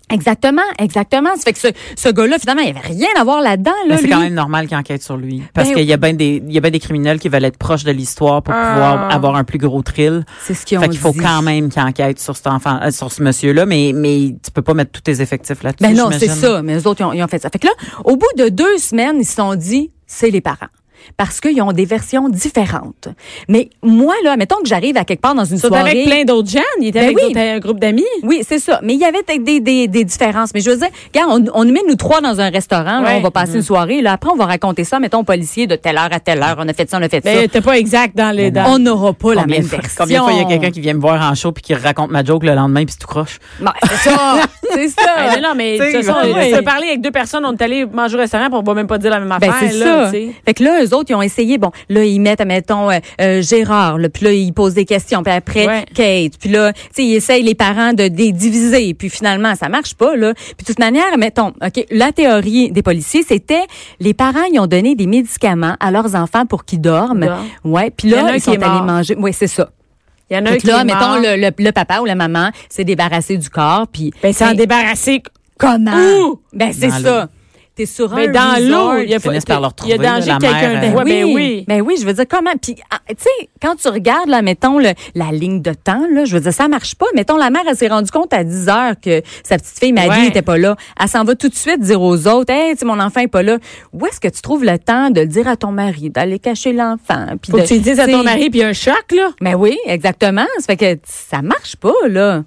Exactement, 0.08 0.62
exactement. 0.78 1.30
Ça 1.36 1.42
fait 1.42 1.52
que 1.52 1.58
ce, 1.58 1.68
ce 1.96 2.08
gars-là, 2.10 2.38
finalement, 2.38 2.62
il 2.62 2.70
avait 2.70 2.78
rien 2.86 3.08
à 3.18 3.24
voir 3.24 3.40
là-dedans. 3.42 3.72
Là, 3.88 3.96
Mais 3.96 3.98
c'est 3.98 4.08
quand 4.08 4.20
même 4.20 4.34
normal 4.34 4.68
qu'il 4.68 4.76
enquête 4.76 5.02
sur 5.02 5.16
lui. 5.16 5.42
Parce 5.52 5.68
Ben 5.68 5.74
qu'il 5.74 5.84
y 5.84 5.92
a 5.92 5.96
bien 5.96 6.14
des, 6.14 6.42
il 6.46 6.52
y 6.54 6.58
a 6.58 6.60
bien 6.60 6.70
des 6.70 6.78
criminels 6.78 7.18
qui 7.18 7.28
veulent 7.28 7.44
être 7.44 7.58
proches 7.58 7.82
de 7.82 7.90
l'histoire 7.90 8.42
pour 8.42 8.54
Ah. 8.56 8.70
pouvoir 8.72 9.10
avoir 9.12 9.34
un 9.36 9.42
plus 9.44 9.58
gros 9.58 9.82
thrill. 9.82 10.24
C'est 10.44 10.54
ce 10.54 10.64
qu'ils 10.64 10.78
ont 10.78 10.82
Fait 10.82 10.88
qu'il 10.90 10.98
faut 11.00 11.10
dit. 11.10 11.18
quand 11.18 11.42
même 11.42 11.68
qu'il 11.70 11.82
enquête 11.82 12.20
sur 12.20 12.36
cet 12.36 12.46
enfant, 12.46 12.78
euh, 12.82 12.90
sur 12.92 13.10
ce 13.10 13.20
monsieur-là, 13.22 13.66
mais, 13.66 13.90
mais 13.94 14.36
tu 14.44 14.50
peux 14.52 14.62
pas 14.62 14.74
mettre 14.74 14.92
tous 14.92 15.00
tes 15.00 15.20
effectifs 15.20 15.62
là-dessus. 15.64 15.82
Ben 15.92 15.96
non, 15.96 16.10
c'est 16.16 16.28
ça. 16.28 16.62
Mais 16.62 16.74
les 16.74 16.86
autres, 16.86 17.00
ils 17.00 17.04
ont, 17.04 17.12
ils 17.12 17.22
ont 17.24 17.28
fait 17.28 17.42
ça. 17.42 17.50
Fait 17.50 17.58
que 17.58 17.66
là, 17.66 17.72
au 18.04 18.16
bout 18.16 18.26
de 18.38 18.48
deux 18.48 18.78
semaines, 18.78 19.16
ils 19.18 19.26
se 19.26 19.34
sont 19.34 19.56
dit, 19.56 19.90
c'est 20.06 20.30
les 20.30 20.40
parents. 20.40 20.68
Parce 21.16 21.40
qu'ils 21.40 21.60
ont 21.62 21.72
des 21.72 21.84
versions 21.84 22.28
différentes. 22.28 23.08
Mais 23.48 23.70
moi, 23.82 24.14
là, 24.24 24.36
mettons 24.36 24.56
que 24.62 24.68
j'arrive 24.68 24.96
à 24.96 25.04
quelque 25.04 25.20
part 25.20 25.34
dans 25.34 25.44
une 25.44 25.56
Ils 25.56 25.60
sont 25.60 25.68
soirée. 25.68 25.90
avec 25.90 26.04
plein 26.06 26.24
d'autres 26.24 26.48
gens. 26.50 26.60
Il 26.80 26.88
était 26.88 27.00
Ben 27.00 27.04
avec 27.16 27.18
oui. 27.26 27.38
un 27.38 27.58
groupe 27.58 27.80
d'amis. 27.80 28.04
Oui, 28.22 28.42
c'est 28.46 28.58
ça. 28.58 28.80
Mais 28.82 28.94
il 28.94 29.00
y 29.00 29.04
avait 29.04 29.22
des, 29.38 29.60
des, 29.60 29.88
des 29.88 30.04
différences. 30.04 30.50
Mais 30.54 30.60
je 30.60 30.70
veux 30.70 30.76
dire, 30.76 30.88
regarde, 31.14 31.30
on, 31.54 31.60
on 31.60 31.64
nous 31.64 31.72
met 31.72 31.82
nous 31.88 31.94
trois 31.96 32.20
dans 32.20 32.40
un 32.40 32.50
restaurant, 32.50 33.00
là, 33.00 33.14
on 33.16 33.20
va 33.20 33.30
passer 33.30 33.54
une 33.56 33.62
soirée. 33.62 34.02
Là, 34.02 34.12
après, 34.12 34.30
on 34.30 34.36
va 34.36 34.46
raconter 34.46 34.84
ça, 34.84 34.98
mettons, 34.98 35.20
aux 35.20 35.24
policiers 35.24 35.66
de 35.66 35.76
telle 35.76 35.96
heure 35.96 36.08
à 36.12 36.20
telle 36.20 36.42
heure. 36.42 36.56
On 36.58 36.68
a 36.68 36.72
fait 36.72 36.88
ça, 36.90 36.98
on 36.98 37.02
a 37.02 37.08
fait 37.08 37.24
Mais 37.24 37.42
ça. 37.42 37.48
t'es 37.48 37.60
pas 37.60 37.78
exact 37.78 38.16
dans 38.16 38.34
les. 38.34 38.52
On 38.66 38.78
n'aura 38.78 39.12
pas 39.12 39.34
la 39.34 39.46
même 39.46 39.62
fois- 39.62 39.78
version. 39.78 39.94
Combien 40.04 40.18
de 40.20 40.24
fois 40.24 40.32
il 40.32 40.38
y 40.38 40.42
a 40.42 40.44
quelqu'un 40.44 40.70
qui 40.70 40.80
vient 40.80 40.94
me 40.94 41.00
voir 41.00 41.20
en 41.30 41.34
show 41.34 41.52
puis 41.52 41.62
qui 41.62 41.74
raconte 41.74 42.10
ma 42.10 42.24
joke 42.24 42.44
le 42.44 42.54
lendemain 42.54 42.84
puis 42.84 42.92
c'est 42.92 42.98
tout 42.98 43.06
croche? 43.08 43.38
Ben, 43.60 43.72
c'est 43.88 44.10
ça. 44.10 44.36
C'est 44.74 44.88
ça. 44.88 45.36
Non, 45.36 45.48
non, 45.50 45.54
mais 45.56 45.78
de 45.78 45.84
toute 45.84 46.04
façon, 46.04 46.26
ouais, 46.34 46.52
ouais. 46.54 46.62
parler 46.62 46.88
avec 46.88 47.00
deux 47.00 47.10
personnes, 47.10 47.44
on 47.46 47.52
est 47.54 47.62
allé 47.62 47.86
manger 47.86 48.16
au 48.16 48.18
restaurant, 48.20 48.46
puis 48.48 48.58
on 48.58 48.62
va 48.62 48.74
même 48.74 48.86
pas 48.86 48.98
dire 48.98 49.10
la 49.10 49.20
même 49.20 49.28
Ben, 49.28 49.36
affaire. 49.50 49.70
c'est 49.70 49.78
ça. 49.78 50.10
Fait 50.10 50.54
que 50.54 50.62
là, 50.64 50.82
eux 50.84 50.94
autres, 50.94 51.10
ils 51.10 51.14
ont 51.14 51.22
essayé. 51.22 51.58
Bon, 51.58 51.70
là, 51.88 52.04
ils 52.04 52.20
mettent, 52.20 52.40
admettons, 52.40 52.90
euh, 52.90 52.98
euh, 53.20 53.42
Gérard, 53.42 53.98
là, 53.98 54.08
puis 54.08 54.24
là, 54.24 54.32
ils 54.32 54.52
posent 54.52 54.74
des 54.74 54.84
questions. 54.84 55.22
Puis 55.22 55.32
après, 55.32 55.66
Ouais. 55.66 55.84
Kate. 55.94 56.38
Puis 56.40 56.50
là, 56.50 56.72
tu 56.72 56.80
sais, 56.94 57.04
ils 57.04 57.14
essayent 57.16 57.42
les 57.42 57.54
parents 57.54 57.92
de 57.92 58.04
les 58.04 58.32
diviser. 58.32 58.94
Puis 58.94 59.10
finalement, 59.10 59.54
ça 59.54 59.68
marche 59.68 59.94
pas, 59.94 60.16
là. 60.16 60.32
Puis 60.34 60.54
de 60.60 60.64
toute 60.64 60.78
manière, 60.78 61.16
mettons, 61.18 61.48
OK, 61.64 61.84
la 61.90 62.12
théorie 62.12 62.70
des 62.70 62.82
policiers, 62.82 63.24
c'était 63.26 63.64
les 64.00 64.14
parents, 64.14 64.44
ils 64.52 64.58
ont 64.60 64.66
donné 64.66 64.94
des 64.94 65.06
médicaments 65.06 65.76
à 65.80 65.90
leurs 65.90 66.14
enfants 66.14 66.46
pour 66.46 66.64
qu'ils 66.64 66.80
dorment. 66.80 67.28
Ouais. 67.64 67.90
Puis 67.90 68.08
là, 68.08 68.30
ils 68.30 68.34
qui 68.34 68.40
sont 68.40 68.52
est 68.52 68.62
allés 68.62 68.82
manger. 68.86 69.16
Oui, 69.18 69.32
c'est 69.32 69.46
ça. 69.46 69.68
Il 70.30 70.36
y 70.36 70.40
en 70.40 70.46
a 70.46 70.50
un 70.50 70.56
qui 70.56 70.66
là, 70.66 70.80
est 70.80 70.84
mettons, 70.84 70.98
mort. 70.98 71.18
le, 71.20 71.36
le, 71.36 71.50
le 71.64 71.72
papa 71.72 72.00
ou 72.00 72.04
la 72.04 72.14
maman 72.16 72.50
s'est 72.68 72.84
débarrassé 72.84 73.36
du 73.36 73.48
corps. 73.48 73.86
Puis 73.92 74.12
Ben, 74.22 74.32
s'en 74.32 74.54
débarrasser. 74.54 75.22
comment? 75.58 75.96
Où? 75.96 76.40
Ben, 76.52 76.72
c'est 76.72 76.88
Dans 76.88 77.02
ça. 77.02 77.28
T'es 77.76 77.84
sur 77.84 78.10
un 78.14 78.16
Mais 78.16 78.28
dans 78.28 78.56
l'eau, 78.58 79.02
il 79.02 79.10
y 79.10 79.14
a 79.14 79.20
pas- 79.20 79.38
par 79.46 79.60
le 79.60 79.68
Il 79.84 79.88
y 79.90 79.92
a 79.92 79.98
danger 79.98 80.30
là, 80.30 80.38
que 80.38 80.42
la 80.44 80.48
quelqu'un. 80.50 80.80
ben 81.04 81.24
oui. 81.24 81.64
Ben 81.68 81.82
oui, 81.82 81.96
je 82.00 82.06
veux 82.06 82.14
dire 82.14 82.24
comment 82.26 82.52
puis 82.60 82.74
ah, 82.90 82.98
tu 83.08 83.16
sais 83.18 83.48
quand 83.60 83.76
tu 83.76 83.88
regardes 83.88 84.30
là 84.30 84.40
mettons 84.40 84.78
le, 84.78 84.90
la 85.14 85.26
ligne 85.30 85.60
de 85.60 85.74
temps 85.74 86.02
là, 86.10 86.24
je 86.24 86.32
veux 86.34 86.40
dire 86.40 86.54
ça 86.54 86.68
marche 86.68 86.94
pas. 86.94 87.04
Mettons 87.14 87.36
la 87.36 87.50
mère 87.50 87.62
elle 87.68 87.76
s'est 87.76 87.88
rendue 87.88 88.10
compte 88.10 88.32
à 88.32 88.44
10 88.44 88.68
heures 88.70 88.94
que 88.98 89.20
sa 89.44 89.58
petite 89.58 89.78
fille 89.78 89.92
Maggie 89.92 90.08
Ouais. 90.08 90.26
était 90.28 90.40
pas 90.40 90.56
là. 90.56 90.74
Elle 90.98 91.08
s'en 91.08 91.22
va 91.24 91.34
tout 91.34 91.50
de 91.50 91.54
suite 91.54 91.80
dire 91.80 92.00
aux 92.00 92.26
autres 92.26 92.50
"Hey, 92.50 92.72
tu 92.72 92.78
sais 92.78 92.84
mon 92.86 92.98
enfant 92.98 93.20
est 93.20 93.28
pas 93.28 93.42
là." 93.42 93.58
Où 93.92 94.06
est-ce 94.06 94.20
que 94.20 94.28
tu 94.28 94.40
trouves 94.40 94.64
le 94.64 94.78
temps 94.78 95.10
de 95.10 95.20
le 95.20 95.26
dire 95.26 95.46
à 95.46 95.56
ton 95.56 95.70
mari, 95.70 96.08
d'aller 96.08 96.38
cacher 96.38 96.72
l'enfant 96.72 97.26
puis 97.42 97.50
Faut 97.50 97.58
de 97.58 97.62
que 97.64 97.68
tu 97.68 97.74
le 97.74 97.80
dises 97.80 98.00
à 98.00 98.06
ton 98.06 98.22
mari, 98.22 98.48
puis 98.48 98.60
il 98.60 98.62
y 98.62 98.64
a 98.64 98.68
un 98.68 98.72
choc, 98.72 99.04
là. 99.14 99.28
Ben 99.42 99.54
oui, 99.54 99.76
exactement. 99.86 100.46
Ça 100.60 100.64
fait 100.74 100.76
que 100.78 101.00
ça 101.04 101.42
marche 101.42 101.76
pas 101.76 101.92
là. 102.08 102.42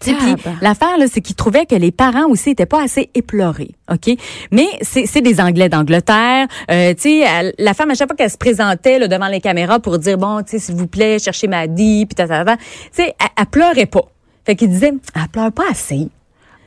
Puis 0.00 0.14
l'affaire 0.60 0.98
là, 0.98 1.06
c'est 1.10 1.20
qu'ils 1.20 1.36
trouvaient 1.36 1.66
que 1.66 1.74
les 1.74 1.90
parents 1.92 2.26
aussi 2.28 2.50
étaient 2.50 2.66
pas 2.66 2.82
assez 2.82 3.10
éplorés, 3.14 3.70
ok? 3.92 4.14
Mais 4.50 4.66
c'est 4.82 5.20
des 5.20 5.40
Anglais 5.40 5.68
d'Angleterre. 5.68 6.46
Euh, 6.70 6.94
tu 6.94 7.22
sais, 7.22 7.52
la 7.58 7.74
femme 7.74 7.90
à 7.90 7.94
chaque 7.94 8.08
fois 8.08 8.16
qu'elle 8.16 8.30
se 8.30 8.36
présentait 8.38 8.98
là, 8.98 9.08
devant 9.08 9.28
les 9.28 9.40
caméras 9.40 9.80
pour 9.80 9.98
dire 9.98 10.18
bon, 10.18 10.42
tu 10.42 10.50
sais, 10.52 10.58
s'il 10.58 10.74
vous 10.74 10.86
plaît, 10.86 11.18
cherchez 11.18 11.46
Maddy, 11.46 12.06
puis 12.06 12.14
ta, 12.14 12.26
ta, 12.26 12.44
ta, 12.44 12.56
tu 12.56 12.62
sais, 12.92 13.14
elle, 13.20 13.26
elle 13.38 13.46
pleurait 13.46 13.86
pas. 13.86 14.04
Fait 14.46 14.56
qu'ils 14.56 14.68
disaient, 14.70 14.92
elle 15.14 15.28
pleure 15.32 15.52
pas 15.52 15.64
assez. 15.70 16.08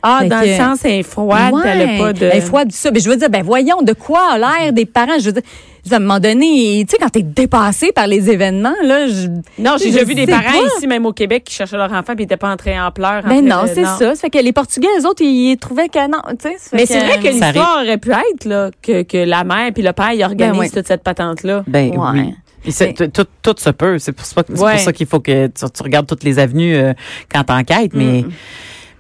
Ah, 0.03 0.19
Fait 0.21 0.27
dans 0.29 0.41
que- 0.41 0.45
le 0.47 0.55
sens, 0.55 0.79
elle 0.85 0.91
est 0.91 1.03
froide, 1.03 1.53
Ouais, 1.53 1.61
elle 1.65 1.81
a 1.81 1.97
pas 1.97 2.13
de. 2.13 2.25
Elle 2.25 2.37
est 2.37 2.41
froide, 2.41 2.71
ça. 2.71 2.91
Mais 2.91 2.99
je 2.99 3.09
veux 3.09 3.17
dire, 3.17 3.29
ben 3.29 3.43
voyons, 3.43 3.81
de 3.81 3.93
quoi 3.93 4.33
a 4.33 4.37
l'air 4.37 4.71
des 4.71 4.85
parents? 4.85 5.17
Je 5.19 5.25
veux 5.25 5.31
dire, 5.33 5.41
à 5.93 5.97
un 5.97 5.99
moment 5.99 6.19
donné, 6.19 6.83
tu 6.87 6.91
sais, 6.91 6.97
quand 6.99 7.09
t'es 7.09 7.21
dépassé 7.23 7.91
par 7.91 8.07
les 8.07 8.29
événements, 8.29 8.73
là, 8.83 9.07
je... 9.07 9.27
Non, 9.59 9.75
j'ai 9.79 9.91
déjà 9.91 10.03
vu 10.03 10.15
des 10.15 10.25
parents 10.25 10.41
pas. 10.43 10.67
ici, 10.77 10.87
même 10.87 11.05
au 11.05 11.13
Québec, 11.13 11.43
qui 11.45 11.53
cherchaient 11.53 11.77
leur 11.77 11.91
enfant 11.91 12.13
puis 12.15 12.19
ils 12.19 12.21
n'étaient 12.21 12.37
pas 12.37 12.51
entrés 12.51 12.79
en 12.79 12.91
pleurs. 12.91 13.23
en 13.25 13.29
Ben 13.29 13.45
non, 13.45 13.63
c'est 13.67 13.83
ça. 13.83 13.97
Ça 13.97 14.15
fait 14.15 14.29
que 14.29 14.37
les 14.39 14.53
Portugais, 14.53 14.87
eux 15.01 15.05
autres, 15.07 15.21
ils, 15.21 15.51
ils 15.51 15.57
trouvaient 15.57 15.89
que 15.89 16.07
non, 16.09 16.21
tu 16.39 16.49
sais. 16.49 16.55
Mais 16.73 16.85
c'est 16.85 16.99
vrai 16.99 17.19
que 17.19 17.27
l'histoire 17.27 17.79
aurait 17.83 17.97
pu 17.97 18.11
être 18.11 18.45
là, 18.45 18.71
que, 18.81 19.03
que 19.03 19.17
la 19.17 19.43
mère 19.43 19.71
puis 19.73 19.83
le 19.83 19.93
père 19.93 20.11
ils 20.13 20.23
organisent 20.23 20.51
Ben 20.53 20.59
oui. 20.59 20.69
toute 20.71 20.87
cette 20.87 21.03
patente-là. 21.03 21.63
Ben 21.67 21.89
Ouais. 21.97 22.07
oui. 22.13 22.33
Et 22.65 22.93
tout, 22.93 23.25
tout 23.41 23.55
se 23.57 23.69
peut. 23.69 23.97
C'est 23.99 24.11
pour, 24.11 24.25
ça- 24.25 24.43
c'est 24.47 24.59
Ouais. 24.61 24.71
pour 24.73 24.79
ça 24.81 24.91
qu'il 24.93 25.07
faut 25.07 25.19
que 25.21 25.47
tu, 25.47 25.65
tu 25.73 25.83
regardes 25.83 26.05
toutes 26.07 26.23
les 26.23 26.37
avenues 26.39 26.75
euh, 26.75 26.93
quand 27.31 27.43
t'enquêtes. 27.45 27.93
Mais, 27.93 28.25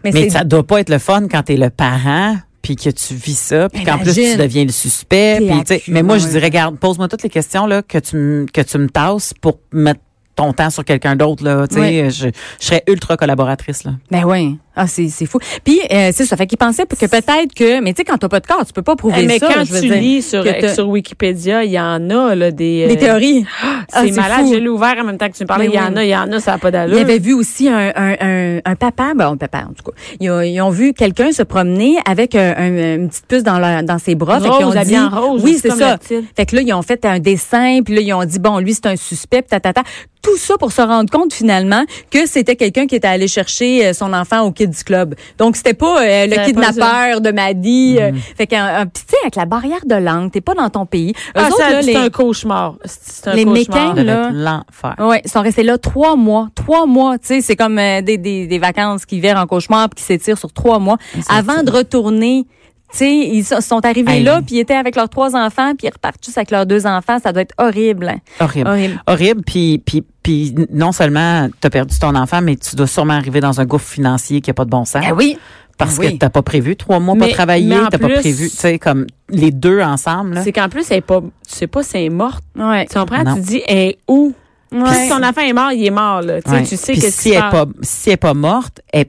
Mais, 0.03 0.11
mais 0.13 0.29
ça 0.29 0.43
doit 0.45 0.63
pas 0.65 0.79
être 0.79 0.89
le 0.89 0.99
fun 0.99 1.27
quand 1.29 1.43
t'es 1.43 1.57
le 1.57 1.69
parent 1.69 2.35
puis 2.67 2.75
que 2.75 2.89
tu 2.89 3.13
vis 3.15 3.37
ça, 3.39 3.69
puis 3.69 3.85
qu'en 3.85 3.97
plus 3.97 4.13
tu 4.13 4.35
deviens 4.35 4.65
le 4.65 4.73
suspect. 4.73 5.37
Puis, 5.65 5.81
mais 5.87 6.03
moi, 6.03 6.17
je 6.17 6.27
dirais, 6.27 6.47
regarde, 6.47 6.77
pose-moi 6.77 7.07
toutes 7.07 7.23
les 7.23 7.29
questions 7.29 7.65
là 7.65 7.81
que 7.81 7.97
tu 7.97 8.17
me 8.17 8.45
que 8.45 8.59
tu 8.59 8.77
me 8.77 8.89
tasses 8.89 9.33
pour 9.39 9.59
mettre 9.71 10.01
ton 10.35 10.51
temps 10.51 10.69
sur 10.69 10.83
quelqu'un 10.83 11.15
d'autre 11.15 11.45
là. 11.45 11.65
Tu 11.65 11.75
sais, 11.75 11.79
Ouais. 11.79 12.09
je, 12.09 12.27
je 12.59 12.65
serais 12.65 12.83
ultra 12.89 13.15
collaboratrice 13.15 13.85
là. 13.85 13.91
Ben 14.11 14.25
oui. 14.25 14.59
Ah, 14.77 14.87
c'est, 14.87 15.07
c'est 15.09 15.25
fou. 15.25 15.39
Puis, 15.63 15.79
euh, 15.91 16.11
c'est 16.13 16.25
ça. 16.25 16.37
Fait 16.37 16.45
qu'ils 16.47 16.57
pensaient 16.57 16.85
que 16.85 17.05
peut-être 17.07 17.53
que, 17.55 17.81
mais 17.81 17.93
tu 17.93 17.97
sais, 17.97 18.03
quand 18.05 18.17
t'as 18.17 18.29
pas 18.29 18.39
de 18.39 18.47
corps, 18.47 18.65
tu 18.65 18.73
peux 18.73 18.81
pas 18.83 18.95
prouver 18.95 19.21
Eh, 19.21 19.25
mais 19.25 19.39
ça. 19.39 19.47
quand 19.53 19.63
je 19.65 19.73
veux 19.73 19.81
tu 19.81 19.87
dire, 19.89 19.99
lis 19.99 20.21
sur, 20.21 20.43
sur 20.73 20.87
Wikipédia, 20.89 21.63
il 21.63 21.71
y 21.71 21.79
en 21.79 22.09
a 22.09 22.35
là, 22.35 22.51
des. 22.51 22.87
des 22.87 22.93
euh, 22.93 22.99
théories. 22.99 23.45
Ah, 23.63 24.03
C'est 24.03 24.11
malade. 24.11 24.45
fou. 24.45 24.53
Je 24.53 24.59
l'ai 24.59 24.67
ouvert 24.69 24.95
en 24.99 25.03
même 25.03 25.17
temps 25.17 25.27
que 25.29 25.35
tu 25.35 25.43
me 25.43 25.47
parlais. 25.47 25.67
Mais 25.67 25.73
Il 25.73 25.77
y 25.77 25.79
en 25.81 25.95
a, 25.95 26.03
il 26.03 26.09
y 26.09 26.15
en 26.15 26.31
a, 26.31 26.39
ça 26.39 26.51
n'a 26.51 26.57
pas 26.59 26.69
Il 26.69 26.73
d'allure. 26.73 26.97
y 26.97 27.01
avait 27.01 27.19
vu 27.19 27.33
aussi 27.33 27.67
un, 27.69 27.91
un, 27.95 28.15
un, 28.21 28.59
un 28.63 28.75
papa, 28.75 29.13
bon, 29.15 29.23
un 29.33 29.37
papa 29.37 29.65
en 29.69 29.73
tout 29.73 29.83
cas. 29.91 29.97
Ils 30.19 30.29
ont, 30.29 30.41
ils 30.41 30.61
ont 30.61 30.69
vu 30.69 30.93
quelqu'un 30.93 31.31
se 31.31 31.43
promener 31.43 31.97
avec 32.05 32.35
un, 32.35 32.53
un- 32.57 32.95
une 32.95 33.09
petite 33.09 33.25
puce 33.27 33.43
dans, 33.43 33.59
leur- 33.59 33.83
dans 33.83 33.97
ses 33.99 34.15
bras. 34.15 34.39
Fait 34.39 34.49
qu'ils 34.49 34.65
ont 34.65 34.69
Rose, 34.71 34.85
dit- 34.85 34.97
en 34.99 35.09
rose. 35.09 35.41
Oui, 35.43 35.57
c'est 35.61 35.71
ça. 35.71 35.97
Fait 36.35 36.45
que 36.45 36.55
là, 36.55 36.61
ils 36.61 36.73
ont 36.73 36.81
fait 36.81 37.03
un 37.05 37.19
dessin, 37.19 37.79
puis 37.83 37.95
là, 37.95 38.01
ils 38.01 38.13
ont 38.13 38.25
dit, 38.25 38.39
bon, 38.39 38.59
lui, 38.59 38.73
c'est 38.73 38.85
un 38.85 38.95
suspect, 38.95 39.41
puis 39.41 39.49
tatata. 39.49 39.81
Tout 40.21 40.35
ça 40.37 40.57
pour 40.57 40.71
se 40.73 40.81
rendre 40.81 41.09
compte, 41.09 41.31
finalement, 41.33 41.85
que 42.11 42.25
c'était 42.25 42.55
quelqu'un 42.57 42.85
qui 42.85 42.95
était 42.95 43.07
allé 43.07 43.27
chercher 43.29 43.85
euh, 43.87 43.93
son 43.93 44.11
enfant 44.13 44.41
au 44.41 44.51
Kids 44.71 44.83
Club. 44.83 45.15
Donc, 45.37 45.55
c'était 45.55 45.73
pas 45.73 46.01
euh, 46.01 46.27
le 46.27 46.45
kidnappeur 46.45 47.21
de 47.21 47.31
Maddy. 47.31 47.97
euh, 47.99 48.11
fait 48.37 48.47
qu'un, 48.47 48.85
tu 48.85 49.01
sais, 49.07 49.17
avec 49.23 49.35
la 49.35 49.45
barrière 49.45 49.85
de 49.85 49.95
langue, 49.95 50.31
t'es 50.31 50.41
pas 50.41 50.53
dans 50.53 50.69
ton 50.69 50.85
pays. 50.85 51.11
Eux 51.29 51.31
Ah, 51.35 51.47
autres, 51.47 51.57
ça, 51.57 51.69
là, 51.71 51.81
c'est 51.81 51.87
les- 51.91 51.95
un 51.97 52.09
cauchemar. 52.09 52.75
C'est 52.85 53.27
un 53.29 53.33
les 53.33 53.45
cauchemar. 53.45 53.95
Là. 53.95 54.29
l'enfer. 54.31 54.95
Ouais, 54.99 55.21
ils 55.25 55.29
sont 55.31 55.41
restés 55.41 55.63
là 55.63 55.77
trois 55.77 56.15
mois. 56.15 56.49
Trois 56.55 56.85
mois, 56.85 57.17
tu 57.17 57.27
sais, 57.27 57.41
c'est 57.41 57.55
comme 57.55 57.77
euh, 57.79 58.01
des, 58.01 58.17
des, 58.17 58.47
des 58.47 58.59
vacances 58.59 59.05
qui 59.05 59.19
virent 59.19 59.37
en 59.39 59.47
cauchemar 59.47 59.89
puis 59.89 59.97
qui 59.99 60.03
s'étirent 60.03 60.37
sur 60.37 60.51
trois 60.53 60.79
mois. 60.79 60.97
Avant 61.29 61.63
de 61.63 61.71
retourner, 61.71 62.45
sais, 62.91 63.11
ils 63.11 63.43
so- 63.43 63.59
sont 63.59 63.85
arrivés 63.85 64.21
là 64.21 64.41
puis 64.45 64.55
ils 64.55 64.59
étaient 64.59 64.75
avec 64.75 64.95
leurs 64.95 65.09
trois 65.09 65.35
enfants 65.35 65.73
puis 65.75 65.87
ils 65.87 65.91
repartent 65.93 66.23
juste 66.23 66.37
avec 66.37 66.51
leurs 66.51 66.65
deux 66.65 66.85
enfants. 66.87 67.17
Ça 67.21 67.33
doit 67.33 67.41
être 67.41 67.53
horrible. 67.57 68.07
hein. 68.09 68.17
Horrible. 68.39 68.67
Horrible. 68.69 69.01
Horrible, 69.07 69.41
puis, 69.45 69.81
puis, 69.85 70.03
puis 70.23 70.55
non 70.71 70.91
seulement 70.91 71.49
tu 71.61 71.67
as 71.67 71.69
perdu 71.69 71.97
ton 71.99 72.15
enfant, 72.15 72.41
mais 72.41 72.55
tu 72.55 72.75
dois 72.75 72.87
sûrement 72.87 73.13
arriver 73.15 73.39
dans 73.41 73.59
un 73.59 73.65
gouffre 73.65 73.87
financier 73.89 74.39
qui 74.41 74.49
a 74.51 74.53
pas 74.53 74.65
de 74.65 74.69
bon 74.69 74.85
sens. 74.85 75.03
Ben 75.05 75.13
oui. 75.15 75.37
Parce 75.77 75.97
oui. 75.99 76.13
que 76.13 76.17
t'as 76.17 76.29
pas 76.31 76.41
prévu 76.41 76.75
trois 76.75 76.99
mois 76.99 77.13
Mais- 77.13 77.27
pas 77.27 77.33
travailler, 77.33 77.75
t'as 77.91 77.99
pas 77.99 78.09
prévu, 78.09 78.49
tu 78.49 78.55
sais, 78.55 78.79
comme 78.79 79.05
les 79.29 79.51
deux 79.51 79.79
ensemble. 79.81 80.33
Là. 80.33 80.43
C'est 80.43 80.51
qu'en 80.51 80.69
plus, 80.69 80.89
elle 80.89 80.97
est 80.97 81.01
pas, 81.01 81.21
tu 81.21 81.29
sais 81.55 81.67
pas 81.67 81.83
si 81.83 81.97
elle 81.97 82.03
est 82.05 82.09
morte. 82.09 82.43
Ouais. 82.55 82.87
Tu 82.87 82.97
comprends? 82.97 83.23
Non. 83.23 83.35
Tu 83.35 83.41
dis, 83.41 83.61
elle 83.67 83.77
est 83.89 83.97
où? 84.07 84.33
Puis 84.71 84.81
Ouais. 84.81 84.93
si 85.03 85.09
ton 85.09 85.21
enfant 85.23 85.41
est 85.41 85.53
mort, 85.53 85.71
il 85.71 85.85
est 85.85 85.91
mort, 85.91 86.21
là. 86.23 86.41
Tu 86.41 86.49
sais, 86.49 86.55
Ouais. 86.55 86.63
tu 86.63 86.77
sais 86.77 86.91
Puis 86.93 87.01
que 87.01 87.09
si 87.11 87.29
elle 87.29 87.37
est 87.37 87.51
pas, 87.51 87.65
si 87.83 88.09
elle 88.09 88.13
est 88.13 88.17
pas 88.17 88.33
morte, 88.33 88.81
elle, 88.91 89.05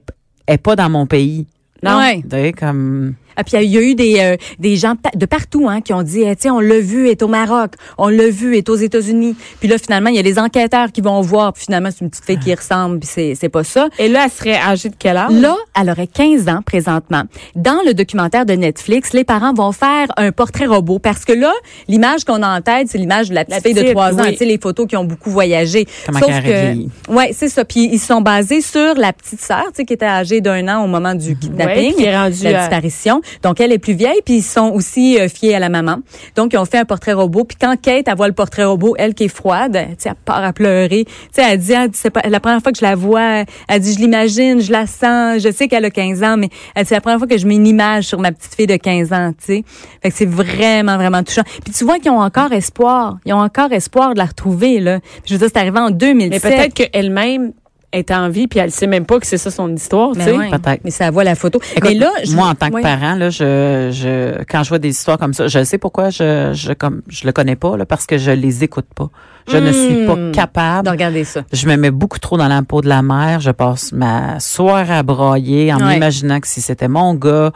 elle 0.47 0.54
est 0.56 0.58
pas 0.58 0.76
dans 0.76 0.90
mon 0.90 1.06
pays. 1.06 1.47
Non. 1.82 1.99
Ouais. 1.99 2.52
Comme. 2.52 3.14
Ah, 3.38 3.45
puis 3.45 3.57
il 3.62 3.71
y 3.71 3.78
a 3.78 3.80
eu 3.80 3.95
des 3.95 4.18
euh, 4.18 4.37
des 4.59 4.76
gens 4.76 4.95
de 5.14 5.26
partout 5.26 5.68
hein, 5.68 5.80
qui 5.80 5.92
ont 5.95 6.02
dit, 6.02 6.23
eh, 6.23 6.35
tiens, 6.35 6.54
on 6.54 6.61
l'a 6.61 6.80
vu, 6.80 7.07
elle 7.07 7.12
est 7.12 7.23
au 7.23 7.28
Maroc, 7.28 7.75
on 7.97 8.09
l'a 8.09 8.28
vu, 8.28 8.52
elle 8.52 8.59
est 8.59 8.68
aux 8.68 8.75
États-Unis. 8.75 9.37
Puis 9.61 9.68
là, 9.68 9.78
finalement, 9.78 10.11
il 10.11 10.16
y 10.16 10.18
a 10.18 10.23
les 10.23 10.40
enquêteurs 10.40 10.90
qui 10.90 11.00
vont 11.00 11.21
voir. 11.21 11.52
Puis 11.52 11.64
finalement, 11.64 11.90
c'est 11.92 12.04
une 12.04 12.11
petite 12.11 12.25
fille 12.25 12.38
qui 12.38 12.52
ressemble. 12.52 12.99
Puis 12.99 13.09
c'est 13.12 13.35
c'est 13.37 13.49
pas 13.49 13.62
ça. 13.62 13.88
Et 14.00 14.09
là, 14.09 14.25
elle 14.25 14.30
serait 14.30 14.59
âgée 14.59 14.88
de 14.88 14.97
quel 14.99 15.16
âge? 15.16 15.30
Là, 15.33 15.57
elle 15.80 15.88
aurait 15.88 16.09
15 16.09 16.49
ans 16.49 16.62
présentement. 16.66 17.23
Dans 17.54 17.80
le 17.87 17.95
documentaire 17.95 18.45
de 18.45 18.54
Netflix, 18.54 19.12
les 19.12 19.23
parents 19.25 19.54
vont 19.54 19.71
faire 19.71 20.09
un 20.16 20.33
portrait 20.33 20.66
robot 20.66 20.99
parce 20.99 21.25
que 21.25 21.33
là, 21.33 21.52
l'image 21.87 22.25
qu'on 22.25 22.42
a 22.42 22.59
en 22.59 22.61
tête, 22.61 22.88
c'est 22.90 22.99
l'image 22.99 23.28
de 23.28 23.35
la 23.35 23.45
petite 23.45 23.54
La 23.54 23.61
fille 23.61 23.75
de 23.75 23.80
petite, 23.80 23.95
3 23.95 24.14
ans, 24.14 24.23
oui. 24.25 24.33
tu 24.33 24.38
sais 24.38 24.45
les 24.47 24.59
photos 24.59 24.88
qui 24.88 24.97
ont 24.97 25.04
beaucoup 25.04 25.30
voyagé. 25.30 25.87
Comment 26.07 26.18
Sauf 26.18 26.42
que. 26.42 27.12
Ouais, 27.12 27.30
c'est 27.33 27.49
ça. 27.49 27.64
Puis 27.64 27.88
ils 27.92 28.00
sont 28.00 28.21
basés 28.21 28.61
sur 28.61 28.95
la 28.97 29.12
petite 29.12 29.40
sœur, 29.40 29.66
tu 29.68 29.76
sais 29.76 29.85
qui 29.85 29.92
était 29.92 30.07
âgée 30.07 30.40
d'un 30.40 30.66
an 30.68 30.85
au 30.85 30.88
moment 30.88 31.14
du 31.14 31.28
Ouais, 31.28 31.35
kidnapping, 31.35 31.95
qui 31.95 32.04
est 32.04 32.16
rendue 32.16 32.42
la 32.42 32.61
disparition. 32.61 33.21
Donc 33.42 33.61
elle 33.61 33.73
est 33.73 33.78
plus 33.78 33.94
vieille 33.94 34.20
puis 34.25 34.37
ils 34.38 34.42
sont 34.42 34.70
aussi 34.75 35.18
euh, 35.18 35.28
fiés 35.28 35.54
à 35.54 35.58
la 35.58 35.68
maman. 35.68 35.99
Donc 36.37 36.52
ils 36.52 36.58
ont 36.58 36.64
fait 36.64 36.78
un 36.78 36.85
portrait 36.85 37.12
robot 37.12 37.44
puis 37.44 37.56
quand 37.61 37.75
Kate 37.80 38.06
elle 38.08 38.16
voit 38.16 38.28
le 38.28 38.35
portrait 38.35 38.64
robot, 38.64 38.94
elle 38.99 39.14
qui 39.14 39.25
est 39.25 39.28
froide, 39.28 39.73
tu 39.73 39.94
sais 39.99 40.08
elle 40.11 40.14
part 40.25 40.44
à 40.44 40.52
pleurer. 40.52 41.04
Tu 41.04 41.12
sais 41.32 41.42
elle 41.42 41.58
dit 41.58 41.75
ah, 41.75 41.87
c'est 41.92 42.11
pas 42.11 42.23
la 42.28 42.40
première 42.40 42.61
fois 42.61 42.73
que 42.73 42.78
je 42.78 42.85
la 42.85 42.94
vois, 42.94 43.44
elle 43.68 43.80
dit 43.80 43.94
je 43.94 43.99
l'imagine, 43.99 44.61
je 44.61 44.73
la 44.73 44.87
sens, 44.87 45.42
je 45.42 45.50
sais 45.52 45.68
qu'elle 45.68 45.85
a 45.85 45.90
15 45.90 46.23
ans 46.23 46.37
mais 46.37 46.49
elle 46.75 46.85
dit 46.85 46.88
c'est 46.88 46.94
la 46.94 47.00
première 47.00 47.18
fois 47.18 47.28
que 47.28 47.38
je 47.38 47.47
mets 47.47 47.56
une 47.56 47.66
image 47.66 48.04
sur 48.04 48.20
ma 48.20 48.32
petite 48.32 48.54
fille 48.54 48.66
de 48.66 48.76
15 48.76 49.12
ans, 49.12 49.32
tu 49.38 49.44
sais. 49.44 49.64
Fait 50.02 50.11
que 50.11 50.16
c'est 50.16 50.28
vraiment 50.28 50.97
vraiment 50.97 51.23
touchant. 51.23 51.42
Puis 51.64 51.73
tu 51.73 51.85
vois 51.85 51.99
qu'ils 51.99 52.11
ont 52.11 52.20
encore 52.20 52.52
espoir, 52.52 53.18
ils 53.25 53.32
ont 53.32 53.40
encore 53.40 53.73
espoir 53.73 54.14
de 54.14 54.18
la 54.18 54.26
retrouver 54.26 54.80
là. 54.80 55.00
Je 55.25 55.35
veux 55.35 55.38
dire 55.38 55.49
c'est 55.52 55.58
arrivé 55.58 55.78
en 55.78 55.90
2007. 55.90 56.30
Mais 56.30 56.50
peut-être 56.50 56.75
qu'elle-même 56.75 57.52
est 57.92 58.11
en 58.11 58.28
vie 58.28 58.47
puis 58.49 58.59
elle 58.61 58.71
sait 58.71 58.87
même 58.87 59.07
pas 59.07 59.18
que 59.18 59.26
c'est 59.26 59.38
ça 59.38 59.50
son 59.50 59.75
histoire, 59.75 60.12
tu 60.12 60.18
Mais 60.18 60.25
sais. 60.26 60.33
Peut-être. 60.50 60.80
Mais 60.85 60.90
ça 60.90 61.11
voit 61.11 61.25
la 61.25 61.35
photo. 61.35 61.59
Écoute, 61.75 61.90
mais 61.90 61.99
là, 61.99 62.11
je- 62.25 62.35
moi, 62.35 62.49
en 62.49 62.54
tant 62.54 62.71
que 62.71 62.83
parent, 62.83 63.14
là, 63.14 63.30
je, 63.30 63.90
je, 63.92 64.42
quand 64.45 64.62
je 64.62 64.68
vois 64.68 64.78
des 64.78 64.90
histoires 64.90 65.16
comme 65.18 65.33
ça, 65.35 65.49
je 65.49 65.64
sais 65.64 65.78
pourquoi 65.78 66.11
je, 66.11 66.50
je, 66.54 66.73
comme, 66.75 67.02
je 67.09 67.25
le 67.26 67.33
connais 67.33 67.57
pas, 67.57 67.76
là, 67.76 67.87
parce 67.87 68.04
que 68.07 68.18
je 68.18 68.30
les 68.30 68.62
écoute 68.64 68.87
pas. 68.95 69.09
Je 69.50 69.57
ne 69.57 69.73
suis 69.73 70.04
pas 70.04 70.14
Hmm. 70.14 70.33
capable. 70.33 70.85
de 70.85 70.90
regarder 70.90 71.25
ça. 71.25 71.40
Je 71.54 71.66
me 71.66 71.76
mets 71.76 71.90
beaucoup 71.90 72.18
trop 72.18 72.37
dans 72.37 72.49
la 72.49 72.61
peau 72.62 72.83
de 72.83 72.88
la 72.88 73.00
mère. 73.00 73.40
Je 73.40 73.50
passe 73.50 73.92
ma 73.92 74.38
soirée 74.40 74.92
à 74.97 75.02
broyer 75.02 75.73
en 75.73 75.78
Ouais. 75.78 75.95
m'imaginant 75.95 76.38
que 76.40 76.47
si 76.47 76.61
c'était 76.61 76.88
mon 76.88 77.14
gars, 77.14 77.52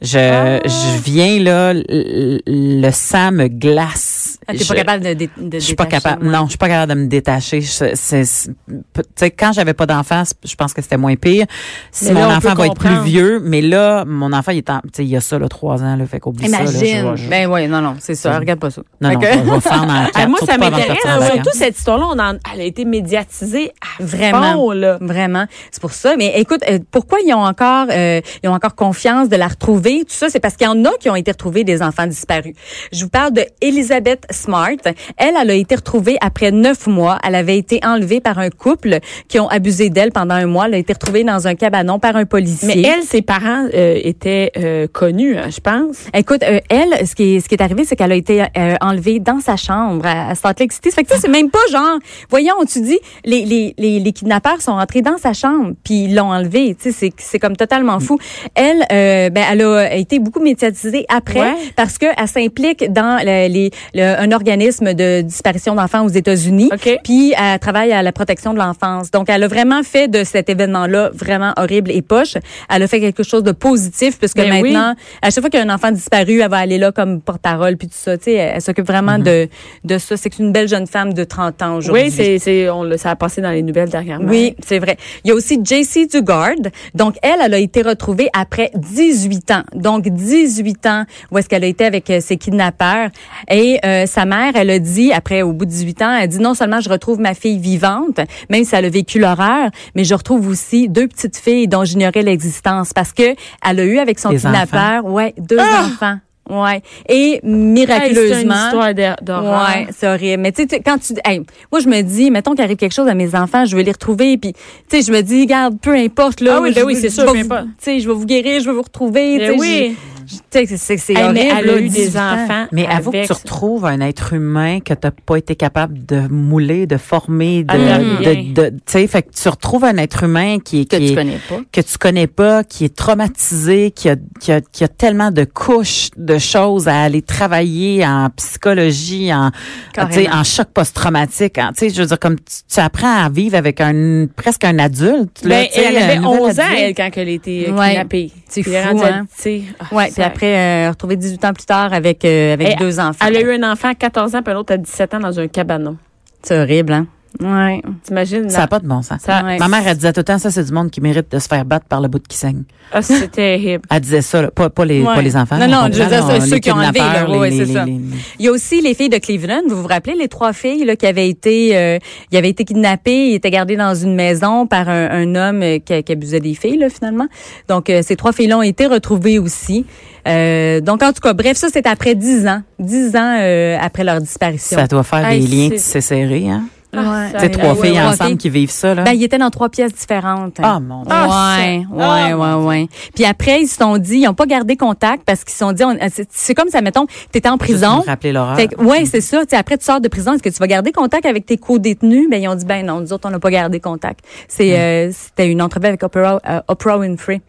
je, 0.00 0.18
Ah. 0.18 0.60
je 0.64 1.02
viens 1.02 1.38
là, 1.42 1.74
le, 1.74 2.40
le 2.46 2.90
sang 2.92 3.32
me 3.32 3.48
glace. 3.48 4.13
Ah, 4.46 4.52
t'es 4.54 4.64
pas 4.64 4.74
capable 4.74 5.02
de, 5.04 5.28
je 5.54 5.58
suis 5.58 5.74
pas 5.74 5.86
capable. 5.86 6.24
ouais. 6.26 6.32
Non, 6.32 6.44
je 6.44 6.50
suis 6.50 6.58
pas 6.58 6.68
capable 6.68 6.94
de 6.94 7.00
me 7.00 7.06
détacher. 7.06 7.60
C'est- 7.62 7.94
c'est- 7.96 8.50
tu 8.68 8.74
sais, 9.16 9.30
quand 9.30 9.52
j'avais 9.52 9.74
pas 9.74 9.86
d'enfant, 9.86 10.22
je 10.44 10.54
pense 10.54 10.72
que 10.74 10.82
c'était 10.82 10.96
moins 10.96 11.16
pire. 11.16 11.46
Si 11.90 12.12
mon 12.12 12.20
on 12.22 12.30
enfant 12.34 12.54
va 12.54 12.66
être 12.66 12.74
plus 12.74 13.02
vieux, 13.04 13.40
mais 13.42 13.60
là, 13.62 14.04
mon 14.04 14.32
enfant, 14.32 14.52
il 14.52 14.58
est 14.58 14.70
en, 14.70 14.80
tu 14.80 14.88
sais, 14.96 15.04
il 15.04 15.10
y 15.10 15.16
a 15.16 15.20
ça, 15.20 15.38
là, 15.38 15.48
trois 15.48 15.82
ans, 15.82 15.96
là, 15.96 16.06
fait 16.06 16.20
qu'oublie 16.20 16.48
ça, 16.48 16.60
Imagine. 16.62 17.16
je- 17.16 17.28
Ben 17.28 17.50
oui, 17.50 17.66
non, 17.68 17.80
non, 17.80 17.96
c'est 18.00 18.14
ça. 18.14 18.38
Regarde 18.38 18.60
pas 18.60 18.70
ça. 18.70 18.82
non, 19.00 19.12
non, 19.12 19.20
Fait 19.20 19.26
que- 19.26 19.32
je 19.38 19.50
vais 19.50 19.60
faire 19.60 19.86
dans 19.86 20.06
Ah, 20.14 20.26
moi, 20.26 20.38
ça 20.44 20.58
m'intéresse. 20.58 20.98
Surtout 21.32 21.50
cette 21.54 21.78
histoire-là, 21.78 22.06
on 22.12 22.18
en- 22.18 22.38
elle 22.54 22.60
a 22.60 22.64
été 22.64 22.84
médiatisée 22.84 23.72
à 23.80 24.02
Vraiment. 24.02 24.52
fond, 24.54 24.70
là. 24.72 24.98
Vraiment. 25.00 25.46
C'est 25.70 25.80
pour 25.80 25.92
ça. 25.92 26.16
Mais 26.16 26.32
écoute, 26.40 26.60
euh, 26.68 26.78
pourquoi 26.90 27.18
ils 27.24 27.32
ont 27.34 27.44
encore, 27.44 27.86
euh, 27.90 28.20
ils 28.42 28.48
ont 28.48 28.54
encore 28.54 28.74
confiance 28.74 29.28
de 29.28 29.36
la 29.36 29.48
retrouver? 29.48 30.00
Tout 30.00 30.14
ça, 30.14 30.28
c'est 30.28 30.40
parce 30.40 30.56
qu'il 30.56 30.66
y 30.66 30.70
en 30.70 30.84
a 30.84 30.90
qui 31.00 31.08
ont 31.10 31.16
été 31.16 31.30
retrouvés 31.30 31.64
des 31.64 31.82
enfants 31.82 32.06
disparus. 32.06 32.54
Je 32.92 33.02
vous 33.04 33.10
parle 33.10 33.32
de 33.32 33.44
Elizabeth 33.60 34.26
Smart. 34.34 34.70
Elle, 35.16 35.34
elle 35.40 35.50
a 35.50 35.54
été 35.54 35.74
retrouvée 35.76 36.16
après 36.20 36.50
neuf 36.50 36.86
mois. 36.86 37.18
Elle 37.26 37.34
avait 37.34 37.56
été 37.58 37.80
enlevée 37.84 38.20
par 38.20 38.38
un 38.38 38.50
couple 38.50 38.98
qui 39.28 39.38
ont 39.40 39.48
abusé 39.48 39.90
d'elle 39.90 40.12
pendant 40.12 40.34
un 40.34 40.46
mois. 40.46 40.66
Elle 40.66 40.74
a 40.74 40.78
été 40.78 40.92
retrouvée 40.92 41.24
dans 41.24 41.46
un 41.46 41.54
cabanon 41.54 41.98
par 41.98 42.16
un 42.16 42.24
policier. 42.24 42.82
Mais 42.82 42.82
elle, 42.88 43.02
ses 43.02 43.22
parents 43.22 43.66
euh, 43.74 43.98
étaient 44.02 44.52
euh, 44.56 44.86
connus, 44.86 45.36
hein, 45.36 45.48
je 45.50 45.60
pense. 45.60 45.96
Écoute, 46.14 46.42
euh, 46.42 46.60
elle, 46.68 47.06
ce 47.06 47.14
qui 47.14 47.36
est, 47.36 47.40
ce 47.40 47.48
qui 47.48 47.54
est 47.54 47.62
arrivé, 47.62 47.84
c'est 47.84 47.96
qu'elle 47.96 48.12
a 48.12 48.16
été 48.16 48.42
euh, 48.42 48.74
enlevée 48.80 49.20
dans 49.20 49.40
sa 49.40 49.56
chambre 49.56 50.04
à, 50.06 50.30
à 50.30 50.34
Salt 50.34 50.60
Lake 50.60 50.72
City. 50.72 50.90
Ça 50.90 50.96
fait 50.96 51.04
que 51.04 51.14
c'est 51.18 51.28
même 51.28 51.50
pas 51.50 51.58
genre, 51.70 51.98
voyons, 52.30 52.54
tu 52.70 52.80
dis, 52.80 52.98
les, 53.24 53.44
les, 53.44 53.74
les, 53.78 54.00
les 54.00 54.12
kidnappeurs 54.12 54.60
sont 54.60 54.72
rentrés 54.74 55.02
dans 55.02 55.18
sa 55.18 55.32
chambre 55.32 55.72
puis 55.84 56.04
ils 56.04 56.14
l'ont 56.14 56.30
enlevée. 56.32 56.74
Tu 56.74 56.90
sais, 56.90 56.92
c'est, 56.92 57.12
c'est 57.18 57.38
comme 57.38 57.56
totalement 57.56 58.00
fou. 58.00 58.18
Elle, 58.54 58.84
euh, 58.92 59.30
ben, 59.30 59.44
elle 59.50 59.62
a 59.62 59.94
été 59.94 60.18
beaucoup 60.18 60.40
médiatisée 60.40 61.06
après 61.08 61.40
Ouais. 61.40 61.54
parce 61.76 61.98
que 61.98 62.06
elle 62.16 62.28
s'implique 62.28 62.92
dans 62.92 63.18
le- 63.24 63.48
les, 63.48 63.70
le- 63.94 64.23
un 64.24 64.32
organisme 64.32 64.94
de 64.94 65.20
disparition 65.20 65.74
d'enfants 65.74 66.04
aux 66.04 66.08
États-Unis. 66.08 66.70
OK. 66.72 66.98
Puis 67.04 67.34
elle 67.38 67.58
travaille 67.58 67.92
à 67.92 68.02
la 68.02 68.12
protection 68.12 68.52
de 68.52 68.58
l'enfance. 68.58 69.10
Donc 69.10 69.28
elle 69.28 69.42
a 69.42 69.48
vraiment 69.48 69.82
fait 69.82 70.08
de 70.08 70.24
cet 70.24 70.48
événement-là 70.48 71.10
vraiment 71.12 71.52
horrible 71.56 71.90
et 71.90 72.02
poche. 72.02 72.34
Elle 72.70 72.82
a 72.82 72.86
fait 72.88 73.00
quelque 73.00 73.22
chose 73.22 73.42
de 73.42 73.52
positif 73.52 74.18
puisque 74.18 74.36
Ben 74.36 74.50
oui. 74.62 74.72
maintenant, 74.72 74.94
à 75.22 75.30
chaque 75.30 75.40
fois 75.40 75.50
qu'il 75.50 75.60
y 75.60 75.62
a 75.62 75.66
un 75.66 75.74
enfant 75.74 75.90
disparu, 75.90 76.40
elle 76.40 76.50
va 76.50 76.58
aller 76.58 76.78
là 76.78 76.92
comme 76.92 77.20
porte-parole 77.20 77.76
puis 77.76 77.88
tout 77.88 77.96
ça. 77.96 78.16
Tu 78.16 78.24
sais, 78.24 78.32
elle, 78.32 78.52
elle 78.56 78.62
s'occupe 78.62 78.86
vraiment 78.86 79.18
de 79.18 79.48
de 79.84 79.98
ça. 79.98 80.16
C'est 80.16 80.38
une 80.38 80.52
belle 80.52 80.68
jeune 80.68 80.86
femme 80.86 81.12
de 81.12 81.24
30 81.24 81.62
ans 81.62 81.76
aujourd'hui. 81.76 82.04
Oui, 82.04 82.10
c'est, 82.10 82.38
c'est, 82.38 82.70
on 82.70 82.82
le, 82.82 82.96
ça 82.96 83.10
a 83.10 83.16
passé 83.16 83.40
dans 83.40 83.50
les 83.50 83.62
nouvelles 83.62 83.90
dernièrement. 83.90 84.28
Oui, 84.28 84.56
c'est 84.64 84.78
vrai. 84.78 84.96
Il 85.24 85.28
y 85.28 85.30
a 85.32 85.34
aussi 85.34 85.60
JC 85.62 86.08
Dugard. 86.10 86.54
Donc, 86.94 87.16
elle, 87.22 87.40
elle 87.44 87.54
a 87.54 87.58
été 87.58 87.82
retrouvée 87.82 88.28
après 88.32 88.70
18 88.74 89.50
ans. 89.50 89.62
Donc, 89.74 90.08
18 90.08 90.86
ans 90.86 91.04
où 91.30 91.38
est-ce 91.38 91.48
qu'elle 91.48 91.64
a 91.64 91.66
été 91.66 91.84
avec 91.84 92.08
euh, 92.10 92.20
ses 92.20 92.36
kidnappeurs. 92.36 93.10
Et 93.50 93.78
euh, 93.84 94.06
sa 94.14 94.24
mère, 94.26 94.52
elle 94.54 94.70
a 94.70 94.78
dit, 94.78 95.12
après, 95.12 95.42
au 95.42 95.52
bout 95.52 95.64
de 95.64 95.70
18 95.70 96.02
ans, 96.02 96.16
elle 96.20 96.28
dit 96.28 96.38
non 96.38 96.54
seulement 96.54 96.80
je 96.80 96.88
retrouve 96.88 97.18
ma 97.18 97.34
fille 97.34 97.58
vivante, 97.58 98.20
même 98.48 98.64
si 98.64 98.74
elle 98.74 98.84
a 98.84 98.88
vécu 98.88 99.18
l'horreur, 99.18 99.70
mais 99.96 100.04
je 100.04 100.14
retrouve 100.14 100.48
aussi 100.48 100.88
deux 100.88 101.08
petites 101.08 101.36
filles 101.36 101.66
dont 101.68 101.84
j'ignorais 101.84 102.22
l'existence 102.22 102.92
parce 102.92 103.12
que 103.12 103.34
elle 103.68 103.80
a 103.80 103.84
eu 103.84 103.98
avec 103.98 104.18
son 104.20 104.30
Des 104.30 104.36
kidnappeur, 104.36 105.04
ouais, 105.06 105.34
deux 105.38 105.58
enfants. 105.58 106.18
Ouais. 106.50 106.82
Et 107.08 107.14
Hey, 107.14 107.40
c'est 107.42 107.48
une 107.48 107.72
miraculeusement. 107.72 108.54
histoire 108.66 108.94
d'hor- 108.94 109.16
d'horreur. 109.22 109.66
Ouais, 109.74 109.86
c'est 109.96 110.06
horrible. 110.06 110.42
Mais 110.42 110.52
tu 110.52 110.62
sais, 110.62 110.68
tu- 110.68 110.82
quand 110.84 110.98
tu, 110.98 111.14
hey, 111.24 111.40
moi 111.72 111.80
je 111.80 111.88
me 111.88 112.02
dis, 112.02 112.30
mettons 112.30 112.52
qu'il 112.54 112.62
arrive 112.62 112.76
quelque 112.76 112.92
chose 112.92 113.08
à 113.08 113.14
mes 113.14 113.34
enfants, 113.34 113.64
je 113.64 113.74
vais 113.74 113.82
les 113.82 113.92
retrouver, 113.92 114.36
puis 114.36 114.52
tu 114.52 114.60
sais, 114.90 115.02
je 115.02 115.10
me 115.10 115.22
dis, 115.22 115.40
regarde, 115.40 115.78
peu 115.80 115.94
importe 115.94 116.42
là. 116.42 116.56
Ah 116.56 116.60
oui, 116.60 116.70
je- 116.70 116.74
ben 116.74 116.84
oui, 116.84 116.96
c'est 116.96 117.08
sûr. 117.08 117.32
Tu 117.32 117.48
sais, 117.78 117.98
je 118.00 118.06
vais 118.08 118.14
vous 118.14 118.26
guérir, 118.26 118.60
je 118.60 118.66
vais 118.68 118.74
vous 118.74 118.82
retrouver. 118.82 119.38
Mais 119.38 119.46
tu 119.46 119.52
sais, 119.54 119.58
oui. 119.58 119.96
je- 120.26 120.36
c'est- 120.66 120.76
c'est 120.76 120.96
c'est 120.96 121.12
Hey, 121.14 121.22
horrible. 121.24 121.38
elle 121.40 121.70
a 121.70 121.76
eu 121.78 121.88
18 121.88 122.10
des 122.12 122.16
enfants. 122.16 122.66
Mais 122.72 122.86
avoue 122.86 123.10
que 123.12 123.26
tu 123.26 123.32
retrouves 123.32 123.84
un 123.86 124.00
être 124.00 124.32
humain 124.32 124.80
que 124.80 124.94
t'as 124.94 125.10
pas 125.10 125.36
été 125.36 125.54
capable 125.56 126.04
de 126.06 126.20
mouler, 126.28 126.86
de 126.86 126.96
former, 126.96 127.64
de, 127.64 127.70
Ah, 127.74 127.98
de, 127.98 128.28
rien. 128.30 128.52
de- 128.54 128.68
tu 128.70 128.76
sais, 128.86 129.06
fait 129.06 129.22
que 129.22 129.30
tu 129.32 129.48
retrouves 129.48 129.84
un 129.84 129.96
être 129.96 130.24
humain 130.24 130.58
qui 130.58 130.82
est, 130.82 130.90
que 130.90 130.96
qui 130.96 131.06
tu 131.06 131.12
est- 131.12 131.14
connais 131.14 131.38
pas. 131.48 131.60
que 131.72 131.80
tu 131.80 131.98
connais 131.98 132.26
pas, 132.26 132.64
qui 132.64 132.84
est 132.84 132.94
traumatisé, 132.94 133.90
qui 133.90 134.08
a, 134.08 134.16
qui 134.40 134.52
a, 134.52 134.60
qui 134.60 134.84
a 134.84 134.88
tellement 134.88 135.30
de 135.30 135.44
couches 135.44 136.08
de 136.16 136.38
choses 136.38 136.88
à 136.88 137.02
aller 137.02 137.22
travailler 137.22 138.04
en 138.06 138.28
psychologie, 138.36 139.32
en, 139.34 139.50
tu 139.50 139.56
sais, 139.58 140.24
Carrément. 140.24 140.34
en 140.36 140.44
choc 140.44 140.68
post-traumatique. 140.72 141.58
en- 141.58 141.72
Tu 141.72 141.88
sais, 141.88 141.90
je 141.90 142.00
veux 142.02 142.06
dire, 142.08 142.18
comme 142.18 142.36
tu, 142.36 142.44
tu 142.72 142.80
apprends 142.80 143.24
à 143.24 143.28
vivre 143.28 143.56
avec 143.56 143.80
un, 143.80 144.26
presque 144.34 144.64
un 144.64 144.78
adulte. 144.78 145.42
là, 145.44 145.62
Ben, 145.62 145.66
elle 145.74 145.96
avait 145.96 146.16
nouvel 146.18 146.40
11 146.42 146.60
ans, 146.60 146.62
elle, 146.76 146.94
quand 146.94 147.10
elle 147.16 147.28
a 147.28 147.30
été 147.30 147.68
euh, 147.68 147.72
Ouais. 147.72 147.88
kidnappée. 147.90 148.30
C'est 148.48 148.62
fou, 148.62 148.70
hein? 149.02 149.26
tu 149.36 149.42
sais, 149.42 149.62
ah, 149.80 149.94
Ouais, 149.94 150.10
puis 150.12 150.22
après, 150.44 150.86
euh, 150.86 150.90
retrouvée 150.90 151.16
18 151.16 151.44
ans 151.44 151.52
plus 151.52 151.64
tard 151.66 151.92
avec, 151.92 152.24
euh, 152.24 152.52
avec 152.54 152.68
Elle- 152.72 152.78
deux 152.78 153.00
enfants. 153.00 153.24
Elle 153.26 153.36
a 153.36 153.40
eu 153.40 153.52
un 153.62 153.72
enfant 153.72 153.88
à 153.88 153.94
14 153.94 154.34
ans, 154.34 154.42
puis 154.42 154.52
un 154.52 154.56
autre 154.58 154.72
à 154.74 154.76
17 154.76 155.14
ans 155.14 155.20
dans 155.20 155.38
un 155.40 155.48
cabanon. 155.48 155.96
C'est 156.42 156.58
horrible, 156.60 156.92
hein? 156.92 157.06
Ouais. 157.42 157.82
T'imagines? 158.04 158.48
Ça 158.48 158.58
n'a 158.60 158.66
pas 158.68 158.78
de 158.78 158.86
bon 158.86 159.02
sens. 159.02 159.20
ça- 159.20 159.42
Ouais. 159.42 159.58
Ma 159.58 159.66
mère, 159.68 159.82
elle 159.86 159.96
disait 159.96 160.12
tout 160.12 160.20
le 160.20 160.24
temps, 160.24 160.38
ça, 160.38 160.50
c'est 160.50 160.64
du 160.64 160.72
monde 160.72 160.90
qui 160.90 161.00
mérite 161.00 161.30
de 161.32 161.38
se 161.38 161.48
faire 161.48 161.64
battre 161.64 161.86
par 161.86 162.00
le 162.00 162.08
bout 162.08 162.22
qui 162.26 162.36
saigne. 162.36 162.62
Ah, 162.92 163.02
c'est 163.02 163.28
terrible. 163.32 163.82
Elle 163.90 164.00
disait 164.00 164.22
ça, 164.22 164.42
là, 164.42 164.50
pas, 164.50 164.70
pas, 164.70 164.84
les, 164.84 165.00
Ouais. 165.02 165.14
pas 165.14 165.20
les 165.22 165.36
enfants. 165.36 165.56
Non, 165.58 165.64
on 165.64 165.68
non, 165.68 165.82
je 165.92 166.00
veux 166.02 166.08
dire, 166.08 166.26
là, 166.26 166.40
ceux 166.40 166.58
qui 166.58 166.70
ont 166.70 166.76
enlevé, 166.76 167.00
là, 167.00 167.28
ouais, 167.28 167.50
c'est 167.50 167.66
ça. 167.66 167.84
les- 167.84 168.00
Il 168.38 168.44
y 168.44 168.48
a 168.48 168.52
aussi 168.52 168.80
les 168.80 168.94
filles 168.94 169.08
de 169.08 169.18
Cleveland. 169.18 169.62
Vous 169.68 169.82
vous 169.82 169.88
rappelez 169.88 170.14
les 170.14 170.28
trois 170.28 170.52
filles 170.52 170.84
là, 170.84 170.94
qui 170.96 171.06
avaient 171.06 171.28
été, 171.28 171.76
euh, 171.76 171.98
ils 172.30 172.38
avaient 172.38 172.50
été 172.50 172.64
kidnappées, 172.64 173.30
ils 173.30 173.34
étaient 173.34 173.50
gardées 173.50 173.76
dans 173.76 173.94
une 173.94 174.14
maison 174.14 174.66
par 174.66 174.88
un, 174.88 175.10
un 175.10 175.34
homme 175.34 175.62
euh, 175.62 175.78
qui, 175.80 176.02
qui 176.04 176.12
abusait 176.12 176.40
des 176.40 176.54
filles 176.54 176.78
là, 176.78 176.88
finalement. 176.88 177.26
Donc 177.68 177.90
euh, 177.90 178.00
ces 178.02 178.14
trois 178.16 178.32
filles-là 178.32 178.58
ont 178.58 178.62
été 178.62 178.86
retrouvées 178.86 179.38
aussi. 179.40 179.84
Euh, 180.28 180.80
donc 180.80 181.02
en 181.02 181.12
tout 181.12 181.20
cas, 181.20 181.32
bref, 181.34 181.56
ça 181.56 181.66
c'est 181.72 181.86
après 181.86 182.14
dix 182.14 182.46
ans, 182.46 182.62
dix 182.78 183.14
ans 183.16 183.36
euh, 183.40 183.76
après 183.80 184.04
leur 184.04 184.20
disparition. 184.20 184.78
Ça 184.78 184.86
doit 184.86 185.02
faire 185.02 185.28
des 185.28 185.38
liens 185.40 185.68
c'est- 185.70 185.76
tissés 185.76 186.00
serrés, 186.00 186.48
hein? 186.48 186.62
Ah, 186.98 187.38
Ouais. 187.40 187.48
Tu 187.48 187.50
trois 187.58 187.74
filles 187.74 187.92
ouais, 187.92 188.00
ensemble 188.00 188.28
filles. 188.30 188.36
qui 188.38 188.50
vivent 188.50 188.70
ça, 188.70 188.94
là. 188.94 189.02
Ben, 189.02 189.12
ils 189.12 189.22
étaient 189.24 189.38
dans 189.38 189.50
trois 189.50 189.68
pièces 189.68 189.92
différentes. 189.94 190.56
Ah, 190.62 190.80
mon 190.80 191.02
Dieu. 191.02 191.10
Ah, 191.12 191.56
ouais, 191.58 191.82
ça. 191.88 191.94
ouais, 191.96 192.04
Ah, 192.04 192.58
ouais, 192.58 192.64
ouais. 192.66 192.88
Puis 193.14 193.24
après, 193.24 193.62
ils 193.62 193.66
se 193.68 193.76
sont 193.76 193.98
dit, 193.98 194.18
ils 194.18 194.28
ont 194.28 194.34
pas 194.34 194.46
gardé 194.46 194.76
contact 194.76 195.22
parce 195.24 195.44
qu'ils 195.44 195.52
se 195.52 195.58
sont 195.58 195.72
dit, 195.72 195.84
on- 195.84 195.96
c'est- 196.12 196.28
c'est 196.30 196.54
comme 196.54 196.68
ça, 196.68 196.80
mettons, 196.80 197.06
t'étais 197.32 197.48
en 197.48 197.52
Juste 197.52 197.62
prison. 197.62 197.98
me 197.98 198.06
rappeler 198.06 198.32
l'horreur. 198.32 198.56
Fait 198.56 198.68
que, 198.68 198.80
ouais, 198.82 199.04
c'est 199.06 199.20
ça. 199.20 199.44
Tu 199.46 199.54
après, 199.54 199.78
tu 199.78 199.84
sors 199.84 200.00
de 200.00 200.08
prison. 200.08 200.32
Est-ce 200.34 200.42
que 200.42 200.48
tu 200.48 200.58
vas 200.58 200.66
garder 200.66 200.92
contact 200.92 201.26
avec 201.26 201.46
tes 201.46 201.56
co-détenus? 201.56 202.28
Ben, 202.30 202.42
ils 202.42 202.48
ont 202.48 202.54
dit, 202.54 202.64
ben 202.66 202.84
non, 202.84 203.00
nous 203.00 203.12
autres, 203.12 203.28
on 203.28 203.30
n'a 203.32 203.38
pas 203.38 203.50
gardé 203.50 203.80
contact. 203.80 204.20
C'est, 204.48 204.78
euh, 204.78 205.10
c'était 205.12 205.48
une 205.50 205.62
entrevue 205.62 205.86
avec 205.86 206.02
Oprah, 206.02 206.40
euh, 206.48 206.60
Oprah 206.68 206.98
Winfrey. 206.98 207.40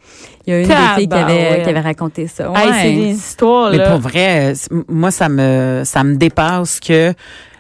Il 0.47 0.53
y 0.53 0.57
a 0.57 0.59
une 0.61 0.67
des 0.67 0.73
filles 0.95 1.07
qui 1.07 1.15
avait, 1.15 1.63
qui 1.63 1.69
avait 1.69 1.79
raconté 1.79 2.27
ça. 2.27 2.51
Hey, 2.55 2.71
c'est 2.81 2.91
des 2.93 3.11
histoires, 3.15 3.71
Mais 3.71 3.77
là. 3.77 3.89
pour 3.89 3.99
vrai, 3.99 4.53
euh, 4.53 4.83
moi, 4.87 5.09
ça 5.09 5.27
me, 5.27 5.81
ça 5.85 6.03
me 6.03 6.15
dépasse 6.15 6.79
que 6.79 7.13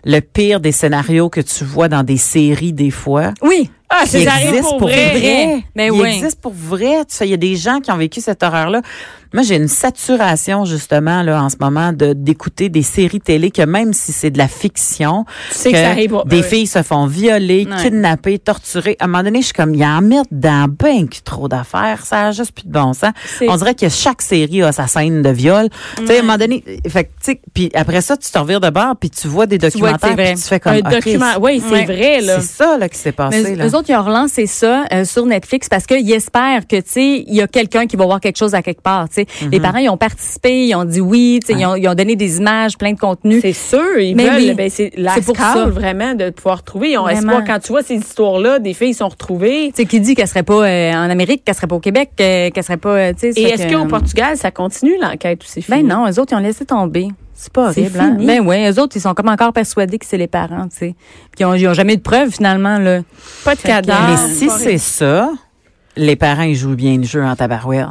le 0.05 0.19
pire 0.21 0.59
des 0.59 0.71
scénarios 0.71 1.29
que 1.29 1.41
tu 1.41 1.63
vois 1.63 1.87
dans 1.89 2.03
des 2.03 2.17
séries, 2.17 2.73
des 2.73 2.91
fois, 2.91 3.33
Oui. 3.41 3.69
Ah, 3.87 4.03
c'est 4.07 4.25
pour 4.61 4.77
pour 4.77 4.87
vrai. 4.89 5.19
vrai. 5.19 5.63
Mais 5.75 5.87
il 5.87 5.91
oui. 5.91 6.09
existe 6.09 6.41
pour 6.41 6.53
vrai. 6.53 7.05
Tu 7.07 7.15
sais, 7.15 7.27
il 7.27 7.31
y 7.31 7.35
a 7.35 7.37
des 7.37 7.55
gens 7.55 7.79
qui 7.79 7.91
ont 7.91 7.97
vécu 7.97 8.19
cette 8.19 8.41
horreur-là. 8.41 8.81
Moi, 9.35 9.43
j'ai 9.43 9.57
une 9.57 9.67
saturation 9.67 10.65
justement 10.65 11.21
là 11.21 11.43
en 11.43 11.49
ce 11.49 11.57
moment 11.59 11.91
de 11.93 12.13
d'écouter 12.13 12.69
des 12.69 12.81
séries 12.81 13.19
télé 13.19 13.51
que 13.51 13.61
même 13.61 13.91
si 13.93 14.11
c'est 14.13 14.29
de 14.31 14.37
la 14.37 14.47
fiction, 14.47 15.25
Tu 15.51 15.55
sais 15.57 15.71
que 15.71 15.77
ça 15.77 15.89
arrive 15.89 16.15
des 16.25 16.37
ouais. 16.37 16.43
filles 16.43 16.67
se 16.67 16.81
font 16.83 17.05
violer, 17.05 17.67
Ouais. 17.69 17.83
kidnapper, 17.83 18.39
torturer. 18.39 18.95
À 18.99 19.03
un 19.03 19.07
moment 19.07 19.23
donné, 19.23 19.41
je 19.41 19.45
suis 19.47 19.53
comme, 19.53 19.73
il 19.75 19.81
y 19.81 19.85
en 19.85 20.01
mettre 20.01 20.29
dans 20.31 20.67
ben 20.69 21.07
trop 21.23 21.47
d'affaires. 21.49 22.05
Ça 22.05 22.27
a 22.27 22.31
juste 22.31 22.53
plus 22.53 22.65
de 22.65 22.71
bon 22.71 22.93
sens. 22.93 23.11
On 23.47 23.55
dirait 23.57 23.75
que 23.75 23.89
chaque 23.89 24.21
série 24.21 24.63
a 24.63 24.71
sa 24.71 24.87
scène 24.87 25.21
de 25.21 25.29
viol. 25.29 25.67
Tu 25.97 26.07
sais, 26.07 26.15
à 26.17 26.19
un 26.19 26.21
moment 26.23 26.37
donné, 26.37 26.63
fait 26.87 27.11
tu 27.23 27.37
puis 27.53 27.69
après 27.75 28.01
ça, 28.01 28.15
tu 28.17 28.31
te 28.31 28.37
revires 28.37 28.61
de 28.61 28.69
bord, 28.69 28.95
puis 28.99 29.09
tu 29.09 29.27
vois 29.27 29.45
des 29.47 29.57
que 29.57 29.65
documentaires, 29.67 29.99
c'est 30.09 30.13
vrai. 30.15 30.33
puis 30.33 30.41
tu 30.41 30.47
fais 30.47 30.59
comme, 30.59 30.73
Un 30.73 30.79
document. 30.81 31.31
Oui, 31.41 31.61
c'est 31.65 31.73
Ouais. 31.73 31.85
vrai, 31.85 32.21
là. 32.21 32.39
c'est 32.39 32.47
ça 32.63 32.77
là 32.77 32.87
qui 32.89 32.97
s'est 32.97 33.11
passé 33.11 33.41
Mais 33.43 33.55
là. 33.55 33.67
eux 33.67 33.75
autres, 33.75 33.89
ils 33.89 33.95
ont 33.95 34.03
relancé 34.03 34.47
ça 34.47 34.85
euh, 34.93 35.03
sur 35.05 35.25
Netflix 35.25 35.67
parce 35.69 35.85
qu'ils 35.85 36.11
espèrent 36.11 36.67
que, 36.67 36.77
tu 36.77 36.83
sais, 36.87 37.23
il 37.27 37.35
y 37.35 37.41
a 37.41 37.47
quelqu'un 37.47 37.85
qui 37.87 37.95
va 37.97 38.05
voir 38.05 38.19
quelque 38.21 38.37
chose 38.37 38.53
à 38.55 38.61
quelque 38.61 38.81
part, 38.81 39.09
tu 39.09 39.15
sais. 39.15 39.24
Mhm. 39.41 39.49
Les 39.51 39.59
parents, 39.59 39.77
ils 39.79 39.89
ont 39.89 39.97
participé, 39.97 40.67
ils 40.67 40.75
ont 40.75 40.85
dit 40.85 41.01
oui, 41.01 41.39
tu 41.45 41.53
sais, 41.53 41.59
ils, 41.59 41.65
ont, 41.65 41.75
ils 41.75 41.87
ont 41.87 41.93
donné 41.95 42.15
des 42.15 42.37
images, 42.37 42.77
plein 42.77 42.93
de 42.93 42.99
contenu. 42.99 43.39
C'est 43.41 43.53
sûr, 43.53 43.97
ils 43.99 44.15
Mais 44.15 44.29
veulent. 44.29 44.35
oui. 44.37 44.53
Ben, 44.55 44.69
c'est 44.69 44.91
la 44.97 45.13
C'est 45.15 45.25
pour 45.25 45.35
ça. 45.37 45.65
vraiment, 45.67 46.13
de 46.15 46.29
pouvoir 46.29 46.63
trouver. 46.63 46.91
Ils 46.91 46.97
ont 46.97 47.03
Vraiment. 47.03 47.19
espoir. 47.33 47.43
Quand 47.45 47.59
tu 47.59 47.69
vois 47.71 47.83
ces 47.83 47.95
histoires-là, 47.95 48.59
des 48.59 48.73
filles 48.73 48.93
sont 48.93 49.09
retrouvées. 49.09 49.71
Tu 49.75 49.81
sais, 49.81 49.85
qui 49.85 49.99
dit 49.99 50.15
qu'elle 50.15 50.27
serait 50.27 50.43
pas 50.43 50.65
euh, 50.67 50.91
en 50.93 51.09
Amérique, 51.09 51.43
qu'elle 51.45 51.55
serait 51.55 51.67
pas 51.67 51.75
au 51.75 51.79
Québec, 51.79 52.09
euh, 52.19 52.49
qu'elle 52.49 52.63
serait 52.63 52.77
pas, 52.77 52.89
euh, 52.89 53.13
tu 53.13 53.19
sais. 53.19 53.31
ça 53.33 53.39
Et 53.39 53.43
est-ce 53.43 53.67
qu'au 53.73 53.83
euh, 53.83 53.87
Portugal, 53.87 54.37
ça 54.37 54.51
continue 54.51 54.95
l'enquête 55.01 55.43
ou 55.43 55.47
c'est 55.47 55.61
fini? 55.61 55.83
Ben 55.83 55.87
non, 55.87 56.05
eux 56.09 56.19
autres, 56.19 56.33
ils 56.33 56.35
ont 56.35 56.39
laissé 56.39 56.65
tomber. 56.65 57.07
C'est 57.37 57.51
pas 57.51 57.73
C'est 57.73 57.81
horrible, 57.81 57.99
hein? 57.99 58.13
fini. 58.17 58.25
Ben 58.27 58.47
oui, 58.47 58.65
eux 58.65 58.79
autres, 58.81 58.95
ils 58.95 59.01
sont 59.01 59.13
comme 59.13 59.27
encore 59.27 59.51
persuadés 59.51 59.97
que 59.99 60.05
c'est 60.05 60.17
les 60.17 60.27
parents, 60.27 60.69
tu 60.69 60.77
sais. 60.77 60.95
Puis 61.31 61.41
ils 61.41 61.45
ont, 61.45 61.53
ils 61.53 61.67
ont 61.67 61.73
jamais 61.73 61.93
eu 61.93 61.97
de 61.97 62.01
preuves, 62.01 62.29
finalement, 62.31 62.77
là. 62.79 63.01
Pas 63.43 63.55
de 63.55 63.61
cadavre. 63.61 64.07
Mais 64.09 64.33
si 64.33 64.49
c'est 64.49 64.77
ça, 64.77 65.29
les 65.97 66.15
parents 66.15 66.43
ils 66.43 66.55
jouent 66.55 66.75
bien 66.75 66.95
le 66.97 67.03
jeu 67.03 67.23
en 67.23 67.35
tabarouette. 67.35 67.87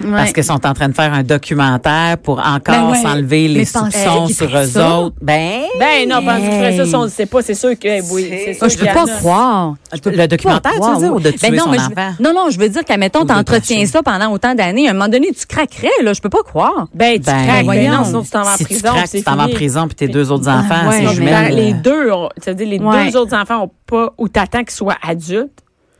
Parce 0.00 0.32
qu'ils 0.32 0.44
sont 0.44 0.64
en 0.66 0.72
train 0.74 0.88
de 0.88 0.94
faire 0.94 1.12
un 1.12 1.22
documentaire 1.22 2.18
pour 2.18 2.38
encore 2.38 2.74
Ben 2.74 2.90
ouais. 2.90 3.02
s'enlever 3.02 3.48
les 3.48 3.64
soupçons 3.64 4.28
sur 4.28 4.56
eux 4.56 4.66
ça? 4.66 4.98
autres. 4.98 5.16
Ben, 5.20 5.62
Ben 5.78 6.08
non, 6.08 6.24
parce 6.24 6.40
que 6.42 6.76
ça, 6.76 6.84
si 6.86 6.94
on 6.94 7.04
ne 7.04 7.08
sait 7.08 7.26
pas, 7.26 7.42
c'est 7.42 7.54
sûr 7.54 7.78
que 7.78 8.12
oui, 8.12 8.26
c'est 8.30 8.54
sûr 8.54 8.62
Ah, 8.64 8.68
je 8.68 8.76
peux 8.76 8.84
qu'il 8.86 8.90
y 8.90 8.94
pas 8.94 9.06
croire. 9.18 9.74
Peux 10.02 10.10
Le 10.10 10.28
documentaire, 10.28 10.72
tu 10.80 10.90
veux 10.92 10.98
dire, 10.98 11.14
ou 11.14 11.20
de 11.20 11.30
tuer 11.30 11.50
Ben 11.50 11.56
non, 11.56 11.64
son 11.64 11.70
mais 11.70 11.78
je- 11.78 11.82
enfant? 11.84 12.14
non, 12.20 12.32
non, 12.34 12.50
je 12.50 12.58
veux 12.58 12.68
dire 12.68 12.84
qu'admettons, 12.84 13.20
Ou 13.20 13.24
de 13.24 13.28
t'entretiens 13.28 13.76
cacher. 13.78 13.86
ça 13.86 14.02
pendant 14.02 14.30
autant 14.32 14.54
d'années. 14.54 14.86
À 14.88 14.90
un 14.90 14.94
moment 14.94 15.08
donné, 15.08 15.28
tu 15.38 15.46
craquerais, 15.46 15.88
là. 16.02 16.12
Je 16.12 16.20
peux 16.20 16.28
pas 16.28 16.42
croire. 16.44 16.86
Ben, 16.94 17.14
tu 17.16 17.22
craques, 17.22 17.66
ben 17.66 17.90
non, 17.90 18.04
sinon 18.04 18.22
tu 18.22 18.30
t'en 18.30 18.42
vas 18.42 18.54
en 18.54 18.56
tu 18.56 18.64
prison. 18.64 18.88
tu 19.10 19.22
t'en 19.22 19.36
vas 19.36 19.44
en 19.44 19.48
prison, 19.48 19.86
puis 19.86 19.94
tes 19.96 20.08
deux 20.08 20.30
autres 20.30 20.48
enfants, 20.48 20.88
ouais, 20.88 21.04
c'est. 21.14 21.50
Les 21.50 21.72
deux, 21.72 22.10
ça 22.42 22.50
veut 22.52 22.54
dire 22.54 22.68
les 22.68 22.78
deux 22.78 23.16
autres 23.16 23.34
enfants 23.36 23.64
ont 23.64 23.70
pas, 23.86 24.12
ou 24.18 24.28
t'attends 24.28 24.60
qu'ils 24.64 24.70
soient 24.70 24.96
adultes. 25.06 25.50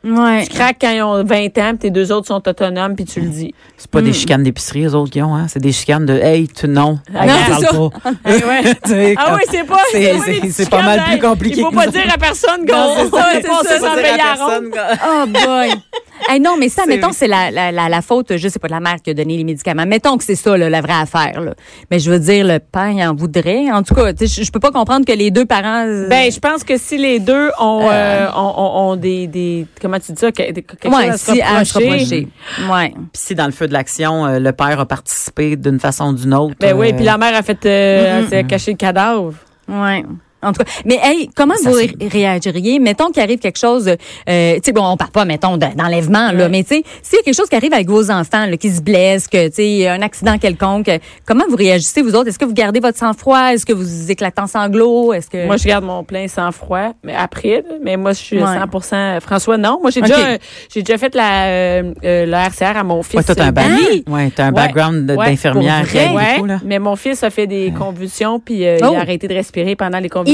Ouais. 0.01 0.47
Tu 0.47 0.55
craques 0.55 0.77
quand 0.79 0.91
ils 0.91 1.01
ont 1.01 1.23
20 1.25 1.57
ans, 1.57 1.69
puis 1.71 1.77
tes 1.79 1.89
deux 1.89 2.11
autres 2.11 2.27
sont 2.27 2.47
autonomes, 2.47 2.95
puis 2.95 3.03
tu 3.05 3.19
le 3.19 3.27
dis. 3.27 3.53
C'est 3.77 3.91
pas 3.91 4.01
des 4.01 4.13
chicanes 4.13 4.43
d'épicerie, 4.43 4.85
eux 4.85 4.95
autres 4.95 5.11
qui 5.11 5.21
ont, 5.21 5.35
hein? 5.35 5.47
C'est 5.49 5.59
des 5.59 5.73
chicanes 5.73 6.05
de, 6.05 6.13
hey, 6.13 6.47
tu 6.47 6.67
non. 6.69 6.99
Ah, 7.13 7.23
Hey, 7.25 7.29
non, 7.29 7.35
parle 7.49 7.59
c'est 7.59 7.65
ça. 7.67 7.73
pas. 7.73 7.89
Ah 8.23 8.29
ouais. 8.47 8.73
Sais, 8.85 9.15
Ah 9.17 9.35
oui, 9.35 9.41
c'est 9.51 9.63
pas. 9.65 9.77
c'est- 9.91 10.13
pas 10.17 10.23
c'est- 10.25 10.39
des 10.41 10.51
c'est 10.51 10.69
pas 10.69 10.83
mal 10.83 11.03
plus 11.09 11.19
compliqué 11.19 11.57
Il 11.59 11.63
faut 11.63 11.71
pas 11.71 11.87
dire 11.87 12.13
à 12.13 12.17
personne 12.17 12.65
qu'on 12.65 12.75
Non, 12.77 12.93
c'est 12.97 13.09
ça, 13.09 13.27
on 13.51 13.97
à 14.21 14.31
à 14.31 14.35
ronde. 14.35 14.71
personne. 14.71 14.99
Oh 15.05 15.25
boy. 15.27 15.69
Hey, 16.29 16.39
non, 16.39 16.57
mais 16.59 16.69
ça, 16.69 16.85
mettons, 16.85 17.11
c'est 17.11 17.27
la, 17.27 17.49
la, 17.49 17.71
la, 17.71 17.89
la 17.89 18.01
faute, 18.01 18.37
je 18.37 18.47
sais 18.47 18.59
pas, 18.59 18.67
de 18.67 18.73
la 18.73 18.79
mère 18.79 18.97
qui 19.03 19.09
a 19.09 19.13
donné 19.13 19.35
les 19.37 19.43
médicaments. 19.43 19.85
Mettons 19.87 20.17
que 20.17 20.23
c'est 20.23 20.35
ça, 20.35 20.55
là, 20.57 20.69
la 20.69 20.81
vraie 20.81 20.93
affaire. 21.01 21.41
Là. 21.41 21.53
Mais 21.89 21.97
je 21.99 22.11
veux 22.11 22.19
dire, 22.19 22.45
le 22.45 22.59
père, 22.59 22.89
il 22.91 23.01
en 23.03 23.15
voudrait. 23.15 23.71
En 23.71 23.81
tout 23.83 23.95
cas, 23.95 24.13
tu 24.13 24.27
sais, 24.27 24.41
je 24.41 24.45
je 24.45 24.51
peux 24.51 24.59
pas 24.59 24.71
comprendre 24.71 25.05
que 25.05 25.11
les 25.13 25.31
deux 25.31 25.45
parents... 25.45 25.85
euh, 25.87 26.07
Ben, 26.09 26.31
je 26.31 26.39
pense 26.39 26.63
que 26.63 26.77
si 26.77 26.97
les 26.97 27.19
deux 27.19 27.49
ont, 27.59 27.87
euh, 27.91 28.27
ont, 28.35 28.53
ont, 28.57 28.89
ont 28.91 28.95
des, 28.95 29.27
des, 29.27 29.65
comment 29.81 29.99
tu 29.99 30.11
dis 30.11 30.19
ça, 30.19 30.31
quelque 30.31 30.87
ouais, 30.87 31.11
chose 31.11 31.11
à 31.41 31.63
si 31.63 31.71
se 31.71 31.77
reprocher. 31.77 31.97
reprocher. 31.97 32.27
Ouais. 32.71 32.89
Puis 32.91 33.03
si 33.13 33.35
dans 33.35 33.45
le 33.45 33.51
feu 33.51 33.67
de 33.67 33.73
l'action, 33.73 34.25
euh, 34.25 34.39
le 34.39 34.51
père 34.51 34.79
a 34.79 34.85
participé 34.85 35.55
d'une 35.55 35.79
façon 35.79 36.09
ou 36.09 36.13
d'une 36.13 36.33
autre. 36.33 36.55
Ben 36.59 36.75
oui, 36.75 36.89
euh, 36.91 36.95
puis 36.95 37.05
la 37.05 37.17
mère 37.17 37.35
a 37.35 37.41
fait, 37.43 37.63
euh, 37.65 38.43
caché 38.43 38.71
le 38.71 38.77
cadavre. 38.77 39.33
Ouais. 39.67 40.03
En 40.41 40.53
tout 40.53 40.63
cas, 40.63 40.71
mais 40.85 40.99
hey, 41.03 41.29
comment 41.35 41.55
Ça, 41.55 41.69
vous 41.69 41.75
ré- 41.75 41.91
réagiriez? 42.09 42.79
Mettons 42.79 43.09
qu'il 43.11 43.21
arrive 43.21 43.39
quelque 43.39 43.59
chose, 43.59 43.87
euh, 43.89 44.53
tu 44.55 44.61
sais, 44.63 44.71
bon, 44.71 44.85
on 44.85 44.95
parle 44.97 45.11
pas, 45.11 45.25
mettons, 45.25 45.57
de- 45.57 45.65
d'enlèvement, 45.75 46.31
là, 46.31 46.43
Ouais. 46.45 46.49
mais 46.49 46.63
tu 46.63 46.75
sais, 46.75 46.83
s'il 47.01 47.17
y 47.17 47.21
a 47.21 47.23
quelque 47.23 47.35
chose 47.35 47.49
qui 47.49 47.55
arrive 47.55 47.73
avec 47.73 47.87
vos 47.89 48.09
enfants, 48.09 48.45
là, 48.45 48.55
qui 48.57 48.69
se 48.69 48.81
blessent, 48.81 49.27
que, 49.27 49.47
tu 49.49 49.55
sais, 49.55 49.87
un 49.87 50.01
accident 50.01 50.37
quelconque, 50.37 50.87
euh, 50.89 50.97
comment 51.25 51.43
vous 51.49 51.55
réagissez, 51.57 52.01
vous 52.01 52.15
autres? 52.15 52.29
Est-ce 52.29 52.39
que 52.39 52.45
vous 52.45 52.53
gardez 52.53 52.79
votre 52.79 52.97
sang-froid? 52.97 53.53
Est-ce 53.53 53.65
que 53.65 53.73
vous 53.73 54.09
éclatez 54.11 54.41
en 54.41 54.47
sanglots? 54.47 55.13
Est-ce 55.13 55.29
que... 55.29 55.45
Moi, 55.45 55.57
je 55.57 55.65
garde 55.67 55.83
mon 55.83 56.03
plein 56.03 56.27
sang-froid, 56.27 56.93
mais 57.03 57.15
après, 57.15 57.63
là, 57.67 57.75
mais 57.83 57.97
moi, 57.97 58.13
je 58.13 58.19
suis 58.19 58.37
Ouais. 58.41 58.45
100 58.81 59.19
François, 59.21 59.57
non. 59.57 59.79
Moi, 59.81 59.91
j'ai 59.91 60.01
déjà, 60.01 60.17
euh, 60.19 60.37
j'ai 60.73 60.83
déjà 60.83 60.97
fait 60.97 61.13
la, 61.15 61.45
euh, 61.47 61.93
euh, 62.03 62.25
la 62.25 62.45
RCR 62.45 62.77
à 62.77 62.83
mon 62.83 63.03
fils. 63.03 63.15
Ouais, 63.15 63.23
toi, 63.23 63.35
t'as 63.35 63.43
un, 63.45 63.47
euh, 63.49 63.51
bac- 63.51 64.09
ouais, 64.09 64.31
t'as 64.35 64.43
un 64.45 64.47
Ouais. 64.47 64.53
background 64.53 65.11
Ouais, 65.17 65.25
d'infirmière. 65.31 65.85
Ouais, 66.13 66.41
mais 66.65 66.79
mon 66.79 66.95
fils 66.95 67.23
a 67.23 67.29
fait 67.29 67.47
des 67.47 67.73
convulsions 67.77 68.39
puis 68.39 68.65
euh, 68.65 68.77
Oh. 68.83 68.89
il 68.91 68.95
a 68.95 68.99
arrêté 69.01 69.27
de 69.27 69.33
respirer 69.33 69.75
pendant 69.75 69.99
les 69.99 70.07
convulsions. 70.09 70.28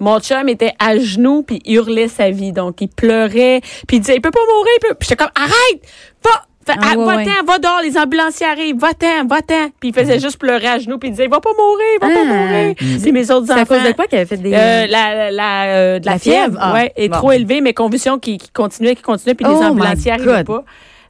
Mon 0.00 0.20
chum 0.20 0.48
était 0.48 0.72
à 0.78 0.98
genoux 0.98 1.42
puis 1.42 1.60
hurlait 1.66 2.08
sa 2.08 2.30
vie 2.30 2.52
donc 2.52 2.80
il 2.80 2.88
pleurait 2.88 3.60
puis 3.86 3.96
il 3.98 4.00
disait 4.00 4.16
il 4.16 4.20
peut 4.20 4.30
pas 4.30 4.40
mourir 4.40 4.72
il 4.82 4.88
peut... 4.88 4.94
puis 4.98 5.08
j'étais 5.08 5.16
comme 5.24 5.32
arrête 5.34 5.82
va 6.24 6.30
Fait, 6.64 6.74
Ah, 6.80 6.96
ouais, 6.96 7.04
va-t'en, 7.04 7.16
ouais. 7.24 7.44
va 7.44 7.58
dehors, 7.58 7.80
les 7.82 7.98
ambulanciers 7.98 8.46
arrivent, 8.46 8.76
va-t'en, 8.78 9.26
va-t'en. 9.26 9.70
Puis 9.80 9.88
il 9.88 9.92
faisait 9.94 10.20
juste 10.20 10.38
pleurer 10.38 10.68
à 10.68 10.78
genoux, 10.78 10.96
puis 10.96 11.08
il 11.08 11.10
disait, 11.10 11.24
il 11.24 11.30
va 11.30 11.40
pas 11.40 11.50
mourir, 11.58 11.84
il 11.96 11.98
va 12.00 12.06
pas 12.14 12.20
Ah. 12.22 12.24
mourir. 12.24 12.74
Puis 13.02 13.10
mes 13.10 13.28
autres 13.32 13.46
C'est 13.48 13.52
à 13.52 13.62
enfants... 13.62 13.74
cause 13.74 13.84
de 13.88 13.92
quoi 13.96 14.06
qu'elle 14.06 14.20
avait 14.20 14.28
fait 14.28 14.36
des... 14.36 14.52
Euh, 14.54 14.86
la, 14.86 15.32
la, 15.32 15.64
euh, 15.64 15.98
de 15.98 16.06
la, 16.06 16.12
La 16.12 16.18
fièvre? 16.20 16.56
Ah, 16.60 16.72
ouais, 16.74 16.92
est 16.94 17.08
bon. 17.08 17.16
trop 17.16 17.32
élevée, 17.32 17.60
mais 17.62 17.74
convulsions 17.74 18.20
qui, 18.20 18.38
qui 18.38 18.50
continuaient, 18.50 18.94
qui 18.94 19.02
continuaient, 19.02 19.34
puis 19.34 19.44
les 19.44 19.50
Oh 19.52 19.60
ambulanciers 19.64 20.12
n'arrivaient 20.12 20.44
pas. 20.44 20.62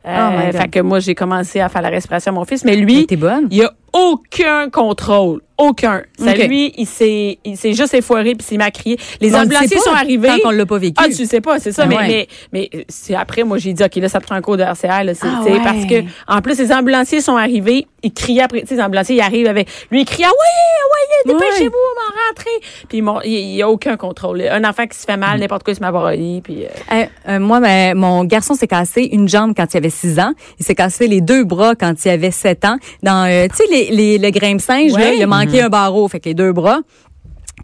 Euh, 0.06 0.50
Oh 0.54 0.56
fait 0.56 0.68
que 0.68 0.80
moi, 0.80 1.00
j'ai 1.00 1.14
commencé 1.14 1.60
à 1.60 1.68
faire 1.68 1.82
la 1.82 1.90
respiration 1.90 2.32
à 2.32 2.34
mon 2.34 2.46
fils, 2.46 2.64
mais 2.64 2.72
Mais 2.74 2.78
lui, 2.78 3.06
t'es 3.06 3.16
bonne. 3.16 3.46
il 3.50 3.58
y 3.58 3.62
a 3.62 3.70
aucun 3.92 4.70
contrôle. 4.70 5.40
Aucun. 5.58 6.02
Ça, 6.18 6.34
lui, 6.34 6.72
il 6.76 6.86
s'est, 6.86 7.38
il 7.44 7.56
s'est 7.56 7.74
juste 7.74 7.94
effoiré 7.94 8.34
puis 8.34 8.44
il 8.52 8.58
m'a 8.58 8.70
crié. 8.72 8.98
Les 9.20 9.32
ambulanciers 9.36 9.78
sont 9.78 9.92
arrivés. 9.92 10.26
Tant 10.28 10.38
qu'on 10.38 10.50
l'a 10.50 10.66
pas 10.66 10.78
vécu. 10.78 10.94
Ah, 10.96 11.06
tu 11.06 11.24
sais 11.24 11.40
pas, 11.40 11.60
c'est 11.60 11.70
ça. 11.70 11.82
Ah 11.84 11.86
mais, 11.86 11.96
ouais. 11.96 12.08
mais, 12.52 12.68
mais 12.72 12.80
euh, 12.80 12.82
c'est 12.88 13.14
après, 13.14 13.44
moi, 13.44 13.58
j'ai 13.58 13.72
dit, 13.72 13.84
OK, 13.84 13.94
là, 13.96 14.08
ça 14.08 14.18
prend 14.20 14.34
un 14.34 14.40
cours 14.40 14.56
de 14.56 14.62
RCR, 14.64 15.04
là. 15.04 15.14
C'est, 15.14 15.26
Ah 15.28 15.42
ouais. 15.44 15.60
parce 15.62 15.84
que, 15.86 16.02
en 16.26 16.40
plus, 16.40 16.58
les 16.58 16.72
ambulanciers 16.72 17.20
sont 17.20 17.36
arrivés, 17.36 17.86
ils 18.02 18.12
criaient 18.12 18.42
après, 18.42 18.62
tu 18.62 18.68
sais, 18.68 18.74
les 18.76 18.82
ambulanciers, 18.82 19.16
ils 19.16 19.20
arrivent 19.20 19.46
avec, 19.46 19.68
lui, 19.92 20.00
il 20.00 20.04
crie, 20.04 20.24
ah 20.24 20.30
ouais, 20.30 21.32
ouais, 21.32 21.38
dépêchez-vous, 21.38 21.76
on 21.76 22.00
va 22.00 22.28
rentrer. 22.28 22.86
Puis 22.88 22.98
il 22.98 23.30
il 23.32 23.54
y 23.56 23.62
a 23.62 23.68
aucun 23.70 23.96
contrôle. 23.96 24.42
Un 24.50 24.64
enfant 24.64 24.86
qui 24.86 24.98
se 24.98 25.04
fait 25.04 25.16
Mm. 25.16 25.20
mal, 25.20 25.38
n'importe 25.40 25.62
quoi, 25.62 25.72
il 25.74 25.76
se 25.76 25.80
met 25.80 25.86
à 25.88 25.92
broyer, 25.92 26.40
puis, 26.42 26.64
euh, 26.64 26.68
Euh, 26.92 27.04
euh, 27.28 27.38
moi, 27.38 27.60
ben, 27.60 27.94
mon 27.96 28.24
garçon 28.24 28.54
s'est 28.54 28.66
cassé 28.66 29.02
une 29.12 29.28
jambe 29.28 29.52
quand 29.56 29.72
il 29.74 29.76
avait 29.76 29.90
6 29.90 30.18
ans. 30.18 30.32
Il 30.58 30.64
s'est 30.64 30.74
cassé 30.74 31.06
les 31.06 31.20
deux 31.20 31.44
bras 31.44 31.74
quand 31.76 31.92
il 32.04 32.08
avait 32.08 32.30
7 32.32 32.64
ans. 32.64 32.78
Dans, 33.02 33.30
euh, 33.30 33.46
tu 33.48 33.56
sais, 33.56 33.64
les, 33.70 33.81
les, 33.90 34.18
le 34.18 34.30
grimpe-singe, 34.30 34.92
Ouais. 34.92 35.00
là, 35.00 35.12
il 35.14 35.22
a 35.22 35.26
manqué 35.26 35.62
un 35.62 35.68
barreau, 35.68 36.06
fait 36.08 36.20
que 36.20 36.28
les 36.28 36.34
deux 36.34 36.52
bras. 36.52 36.80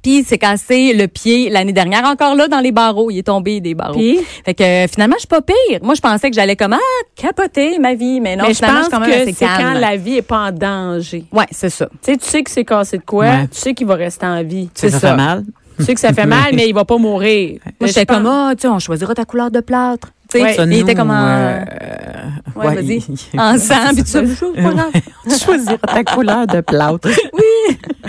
Puis 0.03 0.19
il 0.19 0.25
s'est 0.25 0.39
cassé 0.39 0.93
le 0.95 1.09
pied 1.09 1.51
l'année 1.51 1.73
dernière, 1.73 2.05
encore 2.05 2.37
là, 2.37 2.47
dans 2.47 2.61
les 2.61 2.71
barreaux. 2.71 3.11
Il 3.11 3.19
est 3.19 3.23
tombé 3.27 3.61
des 3.61 3.75
barreaux. 3.75 3.95
Puis? 3.99 4.21
Fait 4.45 4.55
que 4.55 4.63
euh, 4.63 4.87
finalement, 4.87 5.17
je 5.17 5.21
suis 5.21 5.29
pas 5.29 5.41
pire. 5.43 5.81
Moi, 5.83 5.95
je 5.95 6.01
pensais 6.01 6.31
que 6.31 6.37
j'allais 6.37 6.55
comme, 6.55 6.75
ah, 6.75 6.79
capoter 7.17 7.79
ma 7.81 7.95
vie. 7.95 8.21
Mais 8.21 8.37
non, 8.37 8.45
mais 8.47 8.51
je 8.53 8.59
finalement, 8.59 8.83
pense 8.89 9.01
même 9.01 9.25
que 9.27 9.33
c'est 9.33 9.45
quand 9.45 9.75
la 9.75 9.97
vie 9.97 10.19
est 10.19 10.23
pas 10.23 10.49
en 10.49 10.53
danger. 10.53 11.25
Ouais, 11.33 11.47
c'est 11.51 11.71
ça. 11.71 11.87
Tu 12.05 12.13
sais, 12.13 12.17
tu 12.17 12.27
sais 12.27 12.43
que 12.45 12.51
c'est 12.51 12.65
cassé 12.65 12.99
de 12.99 13.03
quoi, 13.03 13.25
Ouais. 13.25 13.49
tu 13.51 13.59
sais 13.59 13.75
qu'il 13.75 13.87
va 13.89 13.95
rester 13.97 14.27
en 14.27 14.43
vie. 14.45 14.69
Tu 14.73 14.83
sais, 14.83 14.91
ça 14.91 15.01
fait 15.01 15.17
mal? 15.17 15.45
Tu 15.79 15.85
sais 15.85 15.95
que 15.95 16.01
ça 16.01 16.13
fait 16.13 16.27
mal, 16.27 16.51
mais 16.55 16.69
il 16.69 16.75
va 16.75 16.85
pas 16.85 16.99
mourir. 16.99 17.59
Moi, 17.81 17.89
j'étais 17.89 18.01
je 18.03 18.07
comme, 18.07 18.27
ah, 18.27 18.53
tu 18.57 18.63
sais, 18.63 18.69
on 18.69 18.79
choisira 18.79 19.15
ta 19.15 19.25
couleur 19.25 19.51
de 19.51 19.61
plâtre. 19.61 20.09
Sais, 20.31 20.43
Ouais. 20.43 20.57
Il 20.67 20.81
était 20.81 20.95
comme 20.95 21.11
en, 21.11 21.15
euh, 21.15 21.61
ouais, 22.57 22.67
ouais, 22.67 22.75
vas-y, 22.75 23.01
puis 23.01 23.17
grave. 23.35 23.59
Tu 25.29 25.39
choisiras 25.39 25.77
ta 25.79 26.05
couleur 26.05 26.47
de 26.47 26.61
plâtre. 26.61 27.09
Oui. 27.33 27.77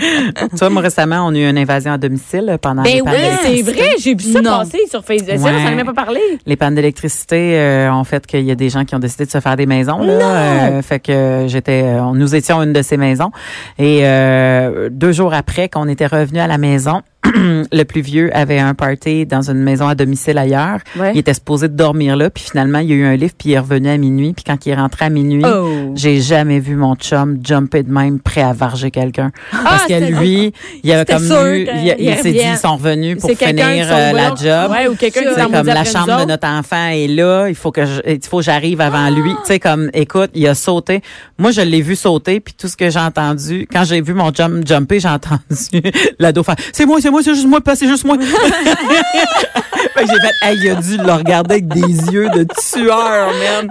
tu 0.50 0.56
vois, 0.56 0.70
moi, 0.70 0.82
récemment, 0.82 1.26
on 1.26 1.34
a 1.34 1.38
eu 1.38 1.48
une 1.48 1.58
invasion 1.58 1.92
à 1.92 1.98
domicile 1.98 2.56
pendant 2.62 2.82
Ben 2.82 2.94
les 2.94 3.02
pannes 3.02 3.14
oui, 3.44 3.62
C'est 3.64 3.72
vrai, 3.72 3.88
j'ai 3.98 4.14
vu 4.14 4.32
ça 4.32 4.40
Non. 4.40 4.58
passer 4.58 4.78
sur 4.88 5.04
Facebook. 5.04 5.38
Ça 5.38 5.52
n'en 5.52 5.66
a 5.66 5.70
même 5.74 5.86
pas 5.86 5.92
parlé. 5.92 6.20
Les 6.46 6.56
pannes 6.56 6.74
d'électricité 6.74 7.58
euh, 7.58 7.92
ont 7.92 8.04
fait 8.04 8.26
qu'il 8.26 8.44
y 8.44 8.50
a 8.50 8.54
des 8.54 8.70
gens 8.70 8.84
qui 8.84 8.94
ont 8.94 8.98
décidé 8.98 9.26
de 9.26 9.30
se 9.30 9.40
faire 9.40 9.56
des 9.56 9.66
maisons. 9.66 9.98
Là. 10.02 10.12
Euh, 10.12 10.82
fait 10.82 11.00
que 11.00 11.44
j'étais, 11.48 11.82
euh, 11.84 12.12
nous 12.14 12.34
étions 12.34 12.62
une 12.62 12.72
de 12.72 12.82
ces 12.82 12.96
maisons. 12.96 13.30
Et 13.78 14.00
euh, 14.04 14.88
deux 14.90 15.12
jours 15.12 15.34
après 15.34 15.68
qu'on 15.68 15.88
était 15.88 16.06
revenu 16.06 16.38
à 16.38 16.46
la 16.46 16.56
maison, 16.58 17.02
le 17.72 17.82
plus 17.84 18.00
vieux 18.00 18.30
avait 18.36 18.58
un 18.58 18.74
party 18.74 19.26
dans 19.26 19.50
une 19.50 19.58
maison 19.62 19.88
à 19.88 19.94
domicile 19.94 20.38
ailleurs. 20.38 20.78
Ouais. 20.98 21.12
Il 21.14 21.18
était 21.18 21.34
supposé 21.34 21.68
de 21.68 21.74
dormir 21.74 22.16
là, 22.16 22.30
puis 22.30 22.44
finalement 22.44 22.78
il 22.78 22.88
y 22.90 22.92
a 22.92 22.96
eu 22.96 23.04
un 23.04 23.16
livre, 23.16 23.32
puis 23.36 23.50
il 23.50 23.52
est 23.54 23.58
revenu 23.58 23.88
à 23.88 23.96
minuit. 23.96 24.32
Puis 24.32 24.44
quand 24.44 24.64
il 24.66 24.70
est 24.70 24.74
rentré 24.76 25.06
à 25.06 25.10
minuit, 25.10 25.42
Oh. 25.44 25.92
j'ai 25.94 26.20
jamais 26.20 26.60
vu 26.60 26.76
mon 26.76 26.94
chum 26.96 27.38
jumper 27.42 27.82
de 27.82 27.90
même 27.92 28.20
prêt 28.20 28.42
à 28.42 28.52
varger 28.52 28.90
quelqu'un. 28.90 29.30
Parce 29.50 29.86
que 29.86 29.92
Ah, 29.94 30.00
lui, 30.00 30.52
il 30.82 30.92
a 30.92 30.98
C'était 31.00 31.12
comme 31.14 31.24
eu, 31.24 31.66
il, 31.82 31.96
il 31.98 32.16
s'est 32.16 32.32
dit 32.32 32.38
ils 32.42 32.56
sont 32.56 32.76
revenus 32.76 33.18
pour 33.18 33.30
finir 33.30 33.86
euh, 33.90 34.12
la 34.12 34.28
job. 34.34 34.70
Ouais, 34.70 34.88
ou 34.88 34.94
quelqu'un 34.96 35.20
qui 35.22 35.52
comme 35.52 35.66
la 35.66 35.84
chambre 35.84 36.20
de 36.20 36.26
notre 36.26 36.46
enfant 36.46 36.88
est 36.88 37.08
là, 37.08 37.48
il 37.48 37.54
faut 37.54 37.70
que 37.72 37.84
je, 37.84 38.00
il 38.06 38.20
faut 38.28 38.42
j'arrive 38.42 38.80
avant 38.80 39.08
lui. 39.10 39.30
Tu 39.30 39.46
sais 39.46 39.58
comme 39.58 39.90
écoute, 39.94 40.30
il 40.34 40.46
a 40.46 40.54
sauté. 40.54 41.02
Moi 41.38 41.50
je 41.50 41.60
l'ai 41.62 41.80
vu 41.82 41.96
sauter 41.96 42.40
puis 42.40 42.54
tout 42.56 42.68
ce 42.68 42.76
que 42.76 42.90
j'ai 42.90 42.98
entendu 43.00 43.66
quand 43.70 43.84
j'ai 43.84 44.00
vu 44.00 44.14
mon 44.14 44.32
jump 44.32 44.66
jumper, 44.66 45.00
j'ai 45.00 45.08
entendu 45.08 45.40
l'ado 46.18 46.42
faire 46.42 46.56
c'est 46.72 46.86
moi, 46.86 46.98
c'est 47.00 47.10
moi, 47.10 47.19
c'est 47.22 47.34
juste 47.34 47.46
moi, 47.46 47.60
c'est 47.74 47.88
juste 47.88 48.04
moi. 48.04 48.16
fait 48.20 48.26
que 48.26 50.08
j'ai 50.08 50.20
fait 50.20 50.34
hey, 50.42 50.58
il 50.62 50.70
a 50.70 50.74
dû 50.74 50.96
le 50.96 51.12
regarder 51.12 51.54
avec 51.54 51.68
des 51.68 52.12
yeux 52.12 52.28
de 52.30 52.44
tueur, 52.44 53.32
man. 53.32 53.70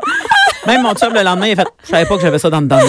Même 0.68 0.82
mon 0.84 0.94
chum 0.94 1.14
le 1.14 1.24
lendemain, 1.24 1.48
il 1.48 1.54
a 1.54 1.64
fait 1.64 1.68
je 1.84 1.90
savais 1.90 2.06
pas 2.06 2.16
que 2.16 2.22
j'avais 2.22 2.40
ça 2.40 2.50
dans 2.50 2.62
le 2.62 2.68
moi. 2.68 2.80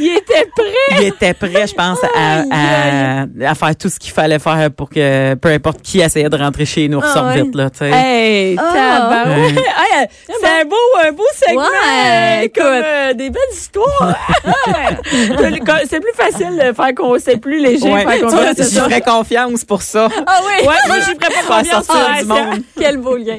Il 0.00 0.16
était 0.16 0.46
prêt. 0.56 1.00
Il 1.00 1.06
était 1.06 1.32
prêt, 1.34 1.66
je 1.66 1.74
pense, 1.74 1.98
à, 2.16 2.42
à, 2.50 3.50
à 3.50 3.54
faire 3.54 3.76
tout 3.76 3.88
ce 3.88 3.98
qu'il 4.00 4.10
fallait 4.12 4.38
faire 4.40 4.68
pour 4.76 4.88
que 4.90 5.34
peu 5.36 5.48
importe 5.50 5.80
qui 5.82 6.00
essayait 6.00 6.28
de 6.28 6.36
rentrer 6.36 6.64
chez 6.66 6.88
nous 6.88 6.98
ressorte 7.00 7.26
ouais. 7.36 7.42
vite 7.42 7.54
là. 7.54 7.68
Hey, 7.80 8.56
Ah. 8.58 9.26
Hey, 9.36 10.06
c'est 10.40 10.46
un 10.60 10.64
beau, 10.64 10.76
un 11.06 11.12
beau 11.12 11.22
segment. 11.34 11.62
Ouais, 11.62 12.44
euh, 12.44 12.48
comme 12.54 12.66
euh, 12.84 13.14
des 13.14 13.30
belles 13.30 13.42
histoires. 13.52 14.16
C'est 15.88 16.00
plus 16.00 16.12
facile 16.14 16.56
de 16.56 16.72
faire 16.72 16.94
qu'on, 16.96 17.18
c'est 17.18 17.36
plus 17.36 17.60
léger 17.60 17.90
Ouais. 17.90 18.02
faire 18.04 18.18
je 18.56 18.62
ferais 18.62 19.00
confiance 19.00 19.64
pour 19.64 19.82
ça. 19.82 20.08
Ah 20.26 20.40
oui. 20.46 20.66
Ouais, 20.66 20.74
moi, 20.86 20.96
je 20.98 21.04
ferais 21.04 21.16
pas 21.46 21.56
confiance 21.58 21.86
pour 21.86 21.96
du 22.18 22.24
monde. 22.26 22.62
Quel 22.78 22.96
beau 22.98 23.16
lien. 23.16 23.38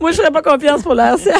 Moi, 0.00 0.10
je 0.12 0.16
ferais 0.16 0.30
pas 0.30 0.42
confiance 0.42 0.82
pour 0.82 0.94
la 0.94 1.14
RCA. 1.14 1.32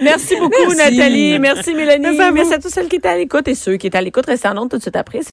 Merci 0.00 0.36
beaucoup, 0.36 0.54
Merci. 0.76 0.96
Nathalie. 0.96 1.38
Merci, 1.38 1.74
Mélanie. 1.74 2.02
Merci 2.04 2.20
à 2.22 2.28
vous. 2.30 2.34
Merci 2.34 2.54
à 2.54 2.58
tous 2.58 2.77
celles 2.78 2.88
qui 2.88 2.96
étaient 2.96 3.08
à 3.08 3.16
l'écoute 3.16 3.48
et 3.48 3.54
ceux 3.54 3.76
qui 3.76 3.88
étaient 3.88 3.98
à 3.98 4.02
l'écoute. 4.02 4.26
Ondes 4.28 4.70
tout 4.70 4.76
de 4.76 4.82
suite 4.82 4.96
après. 4.96 5.20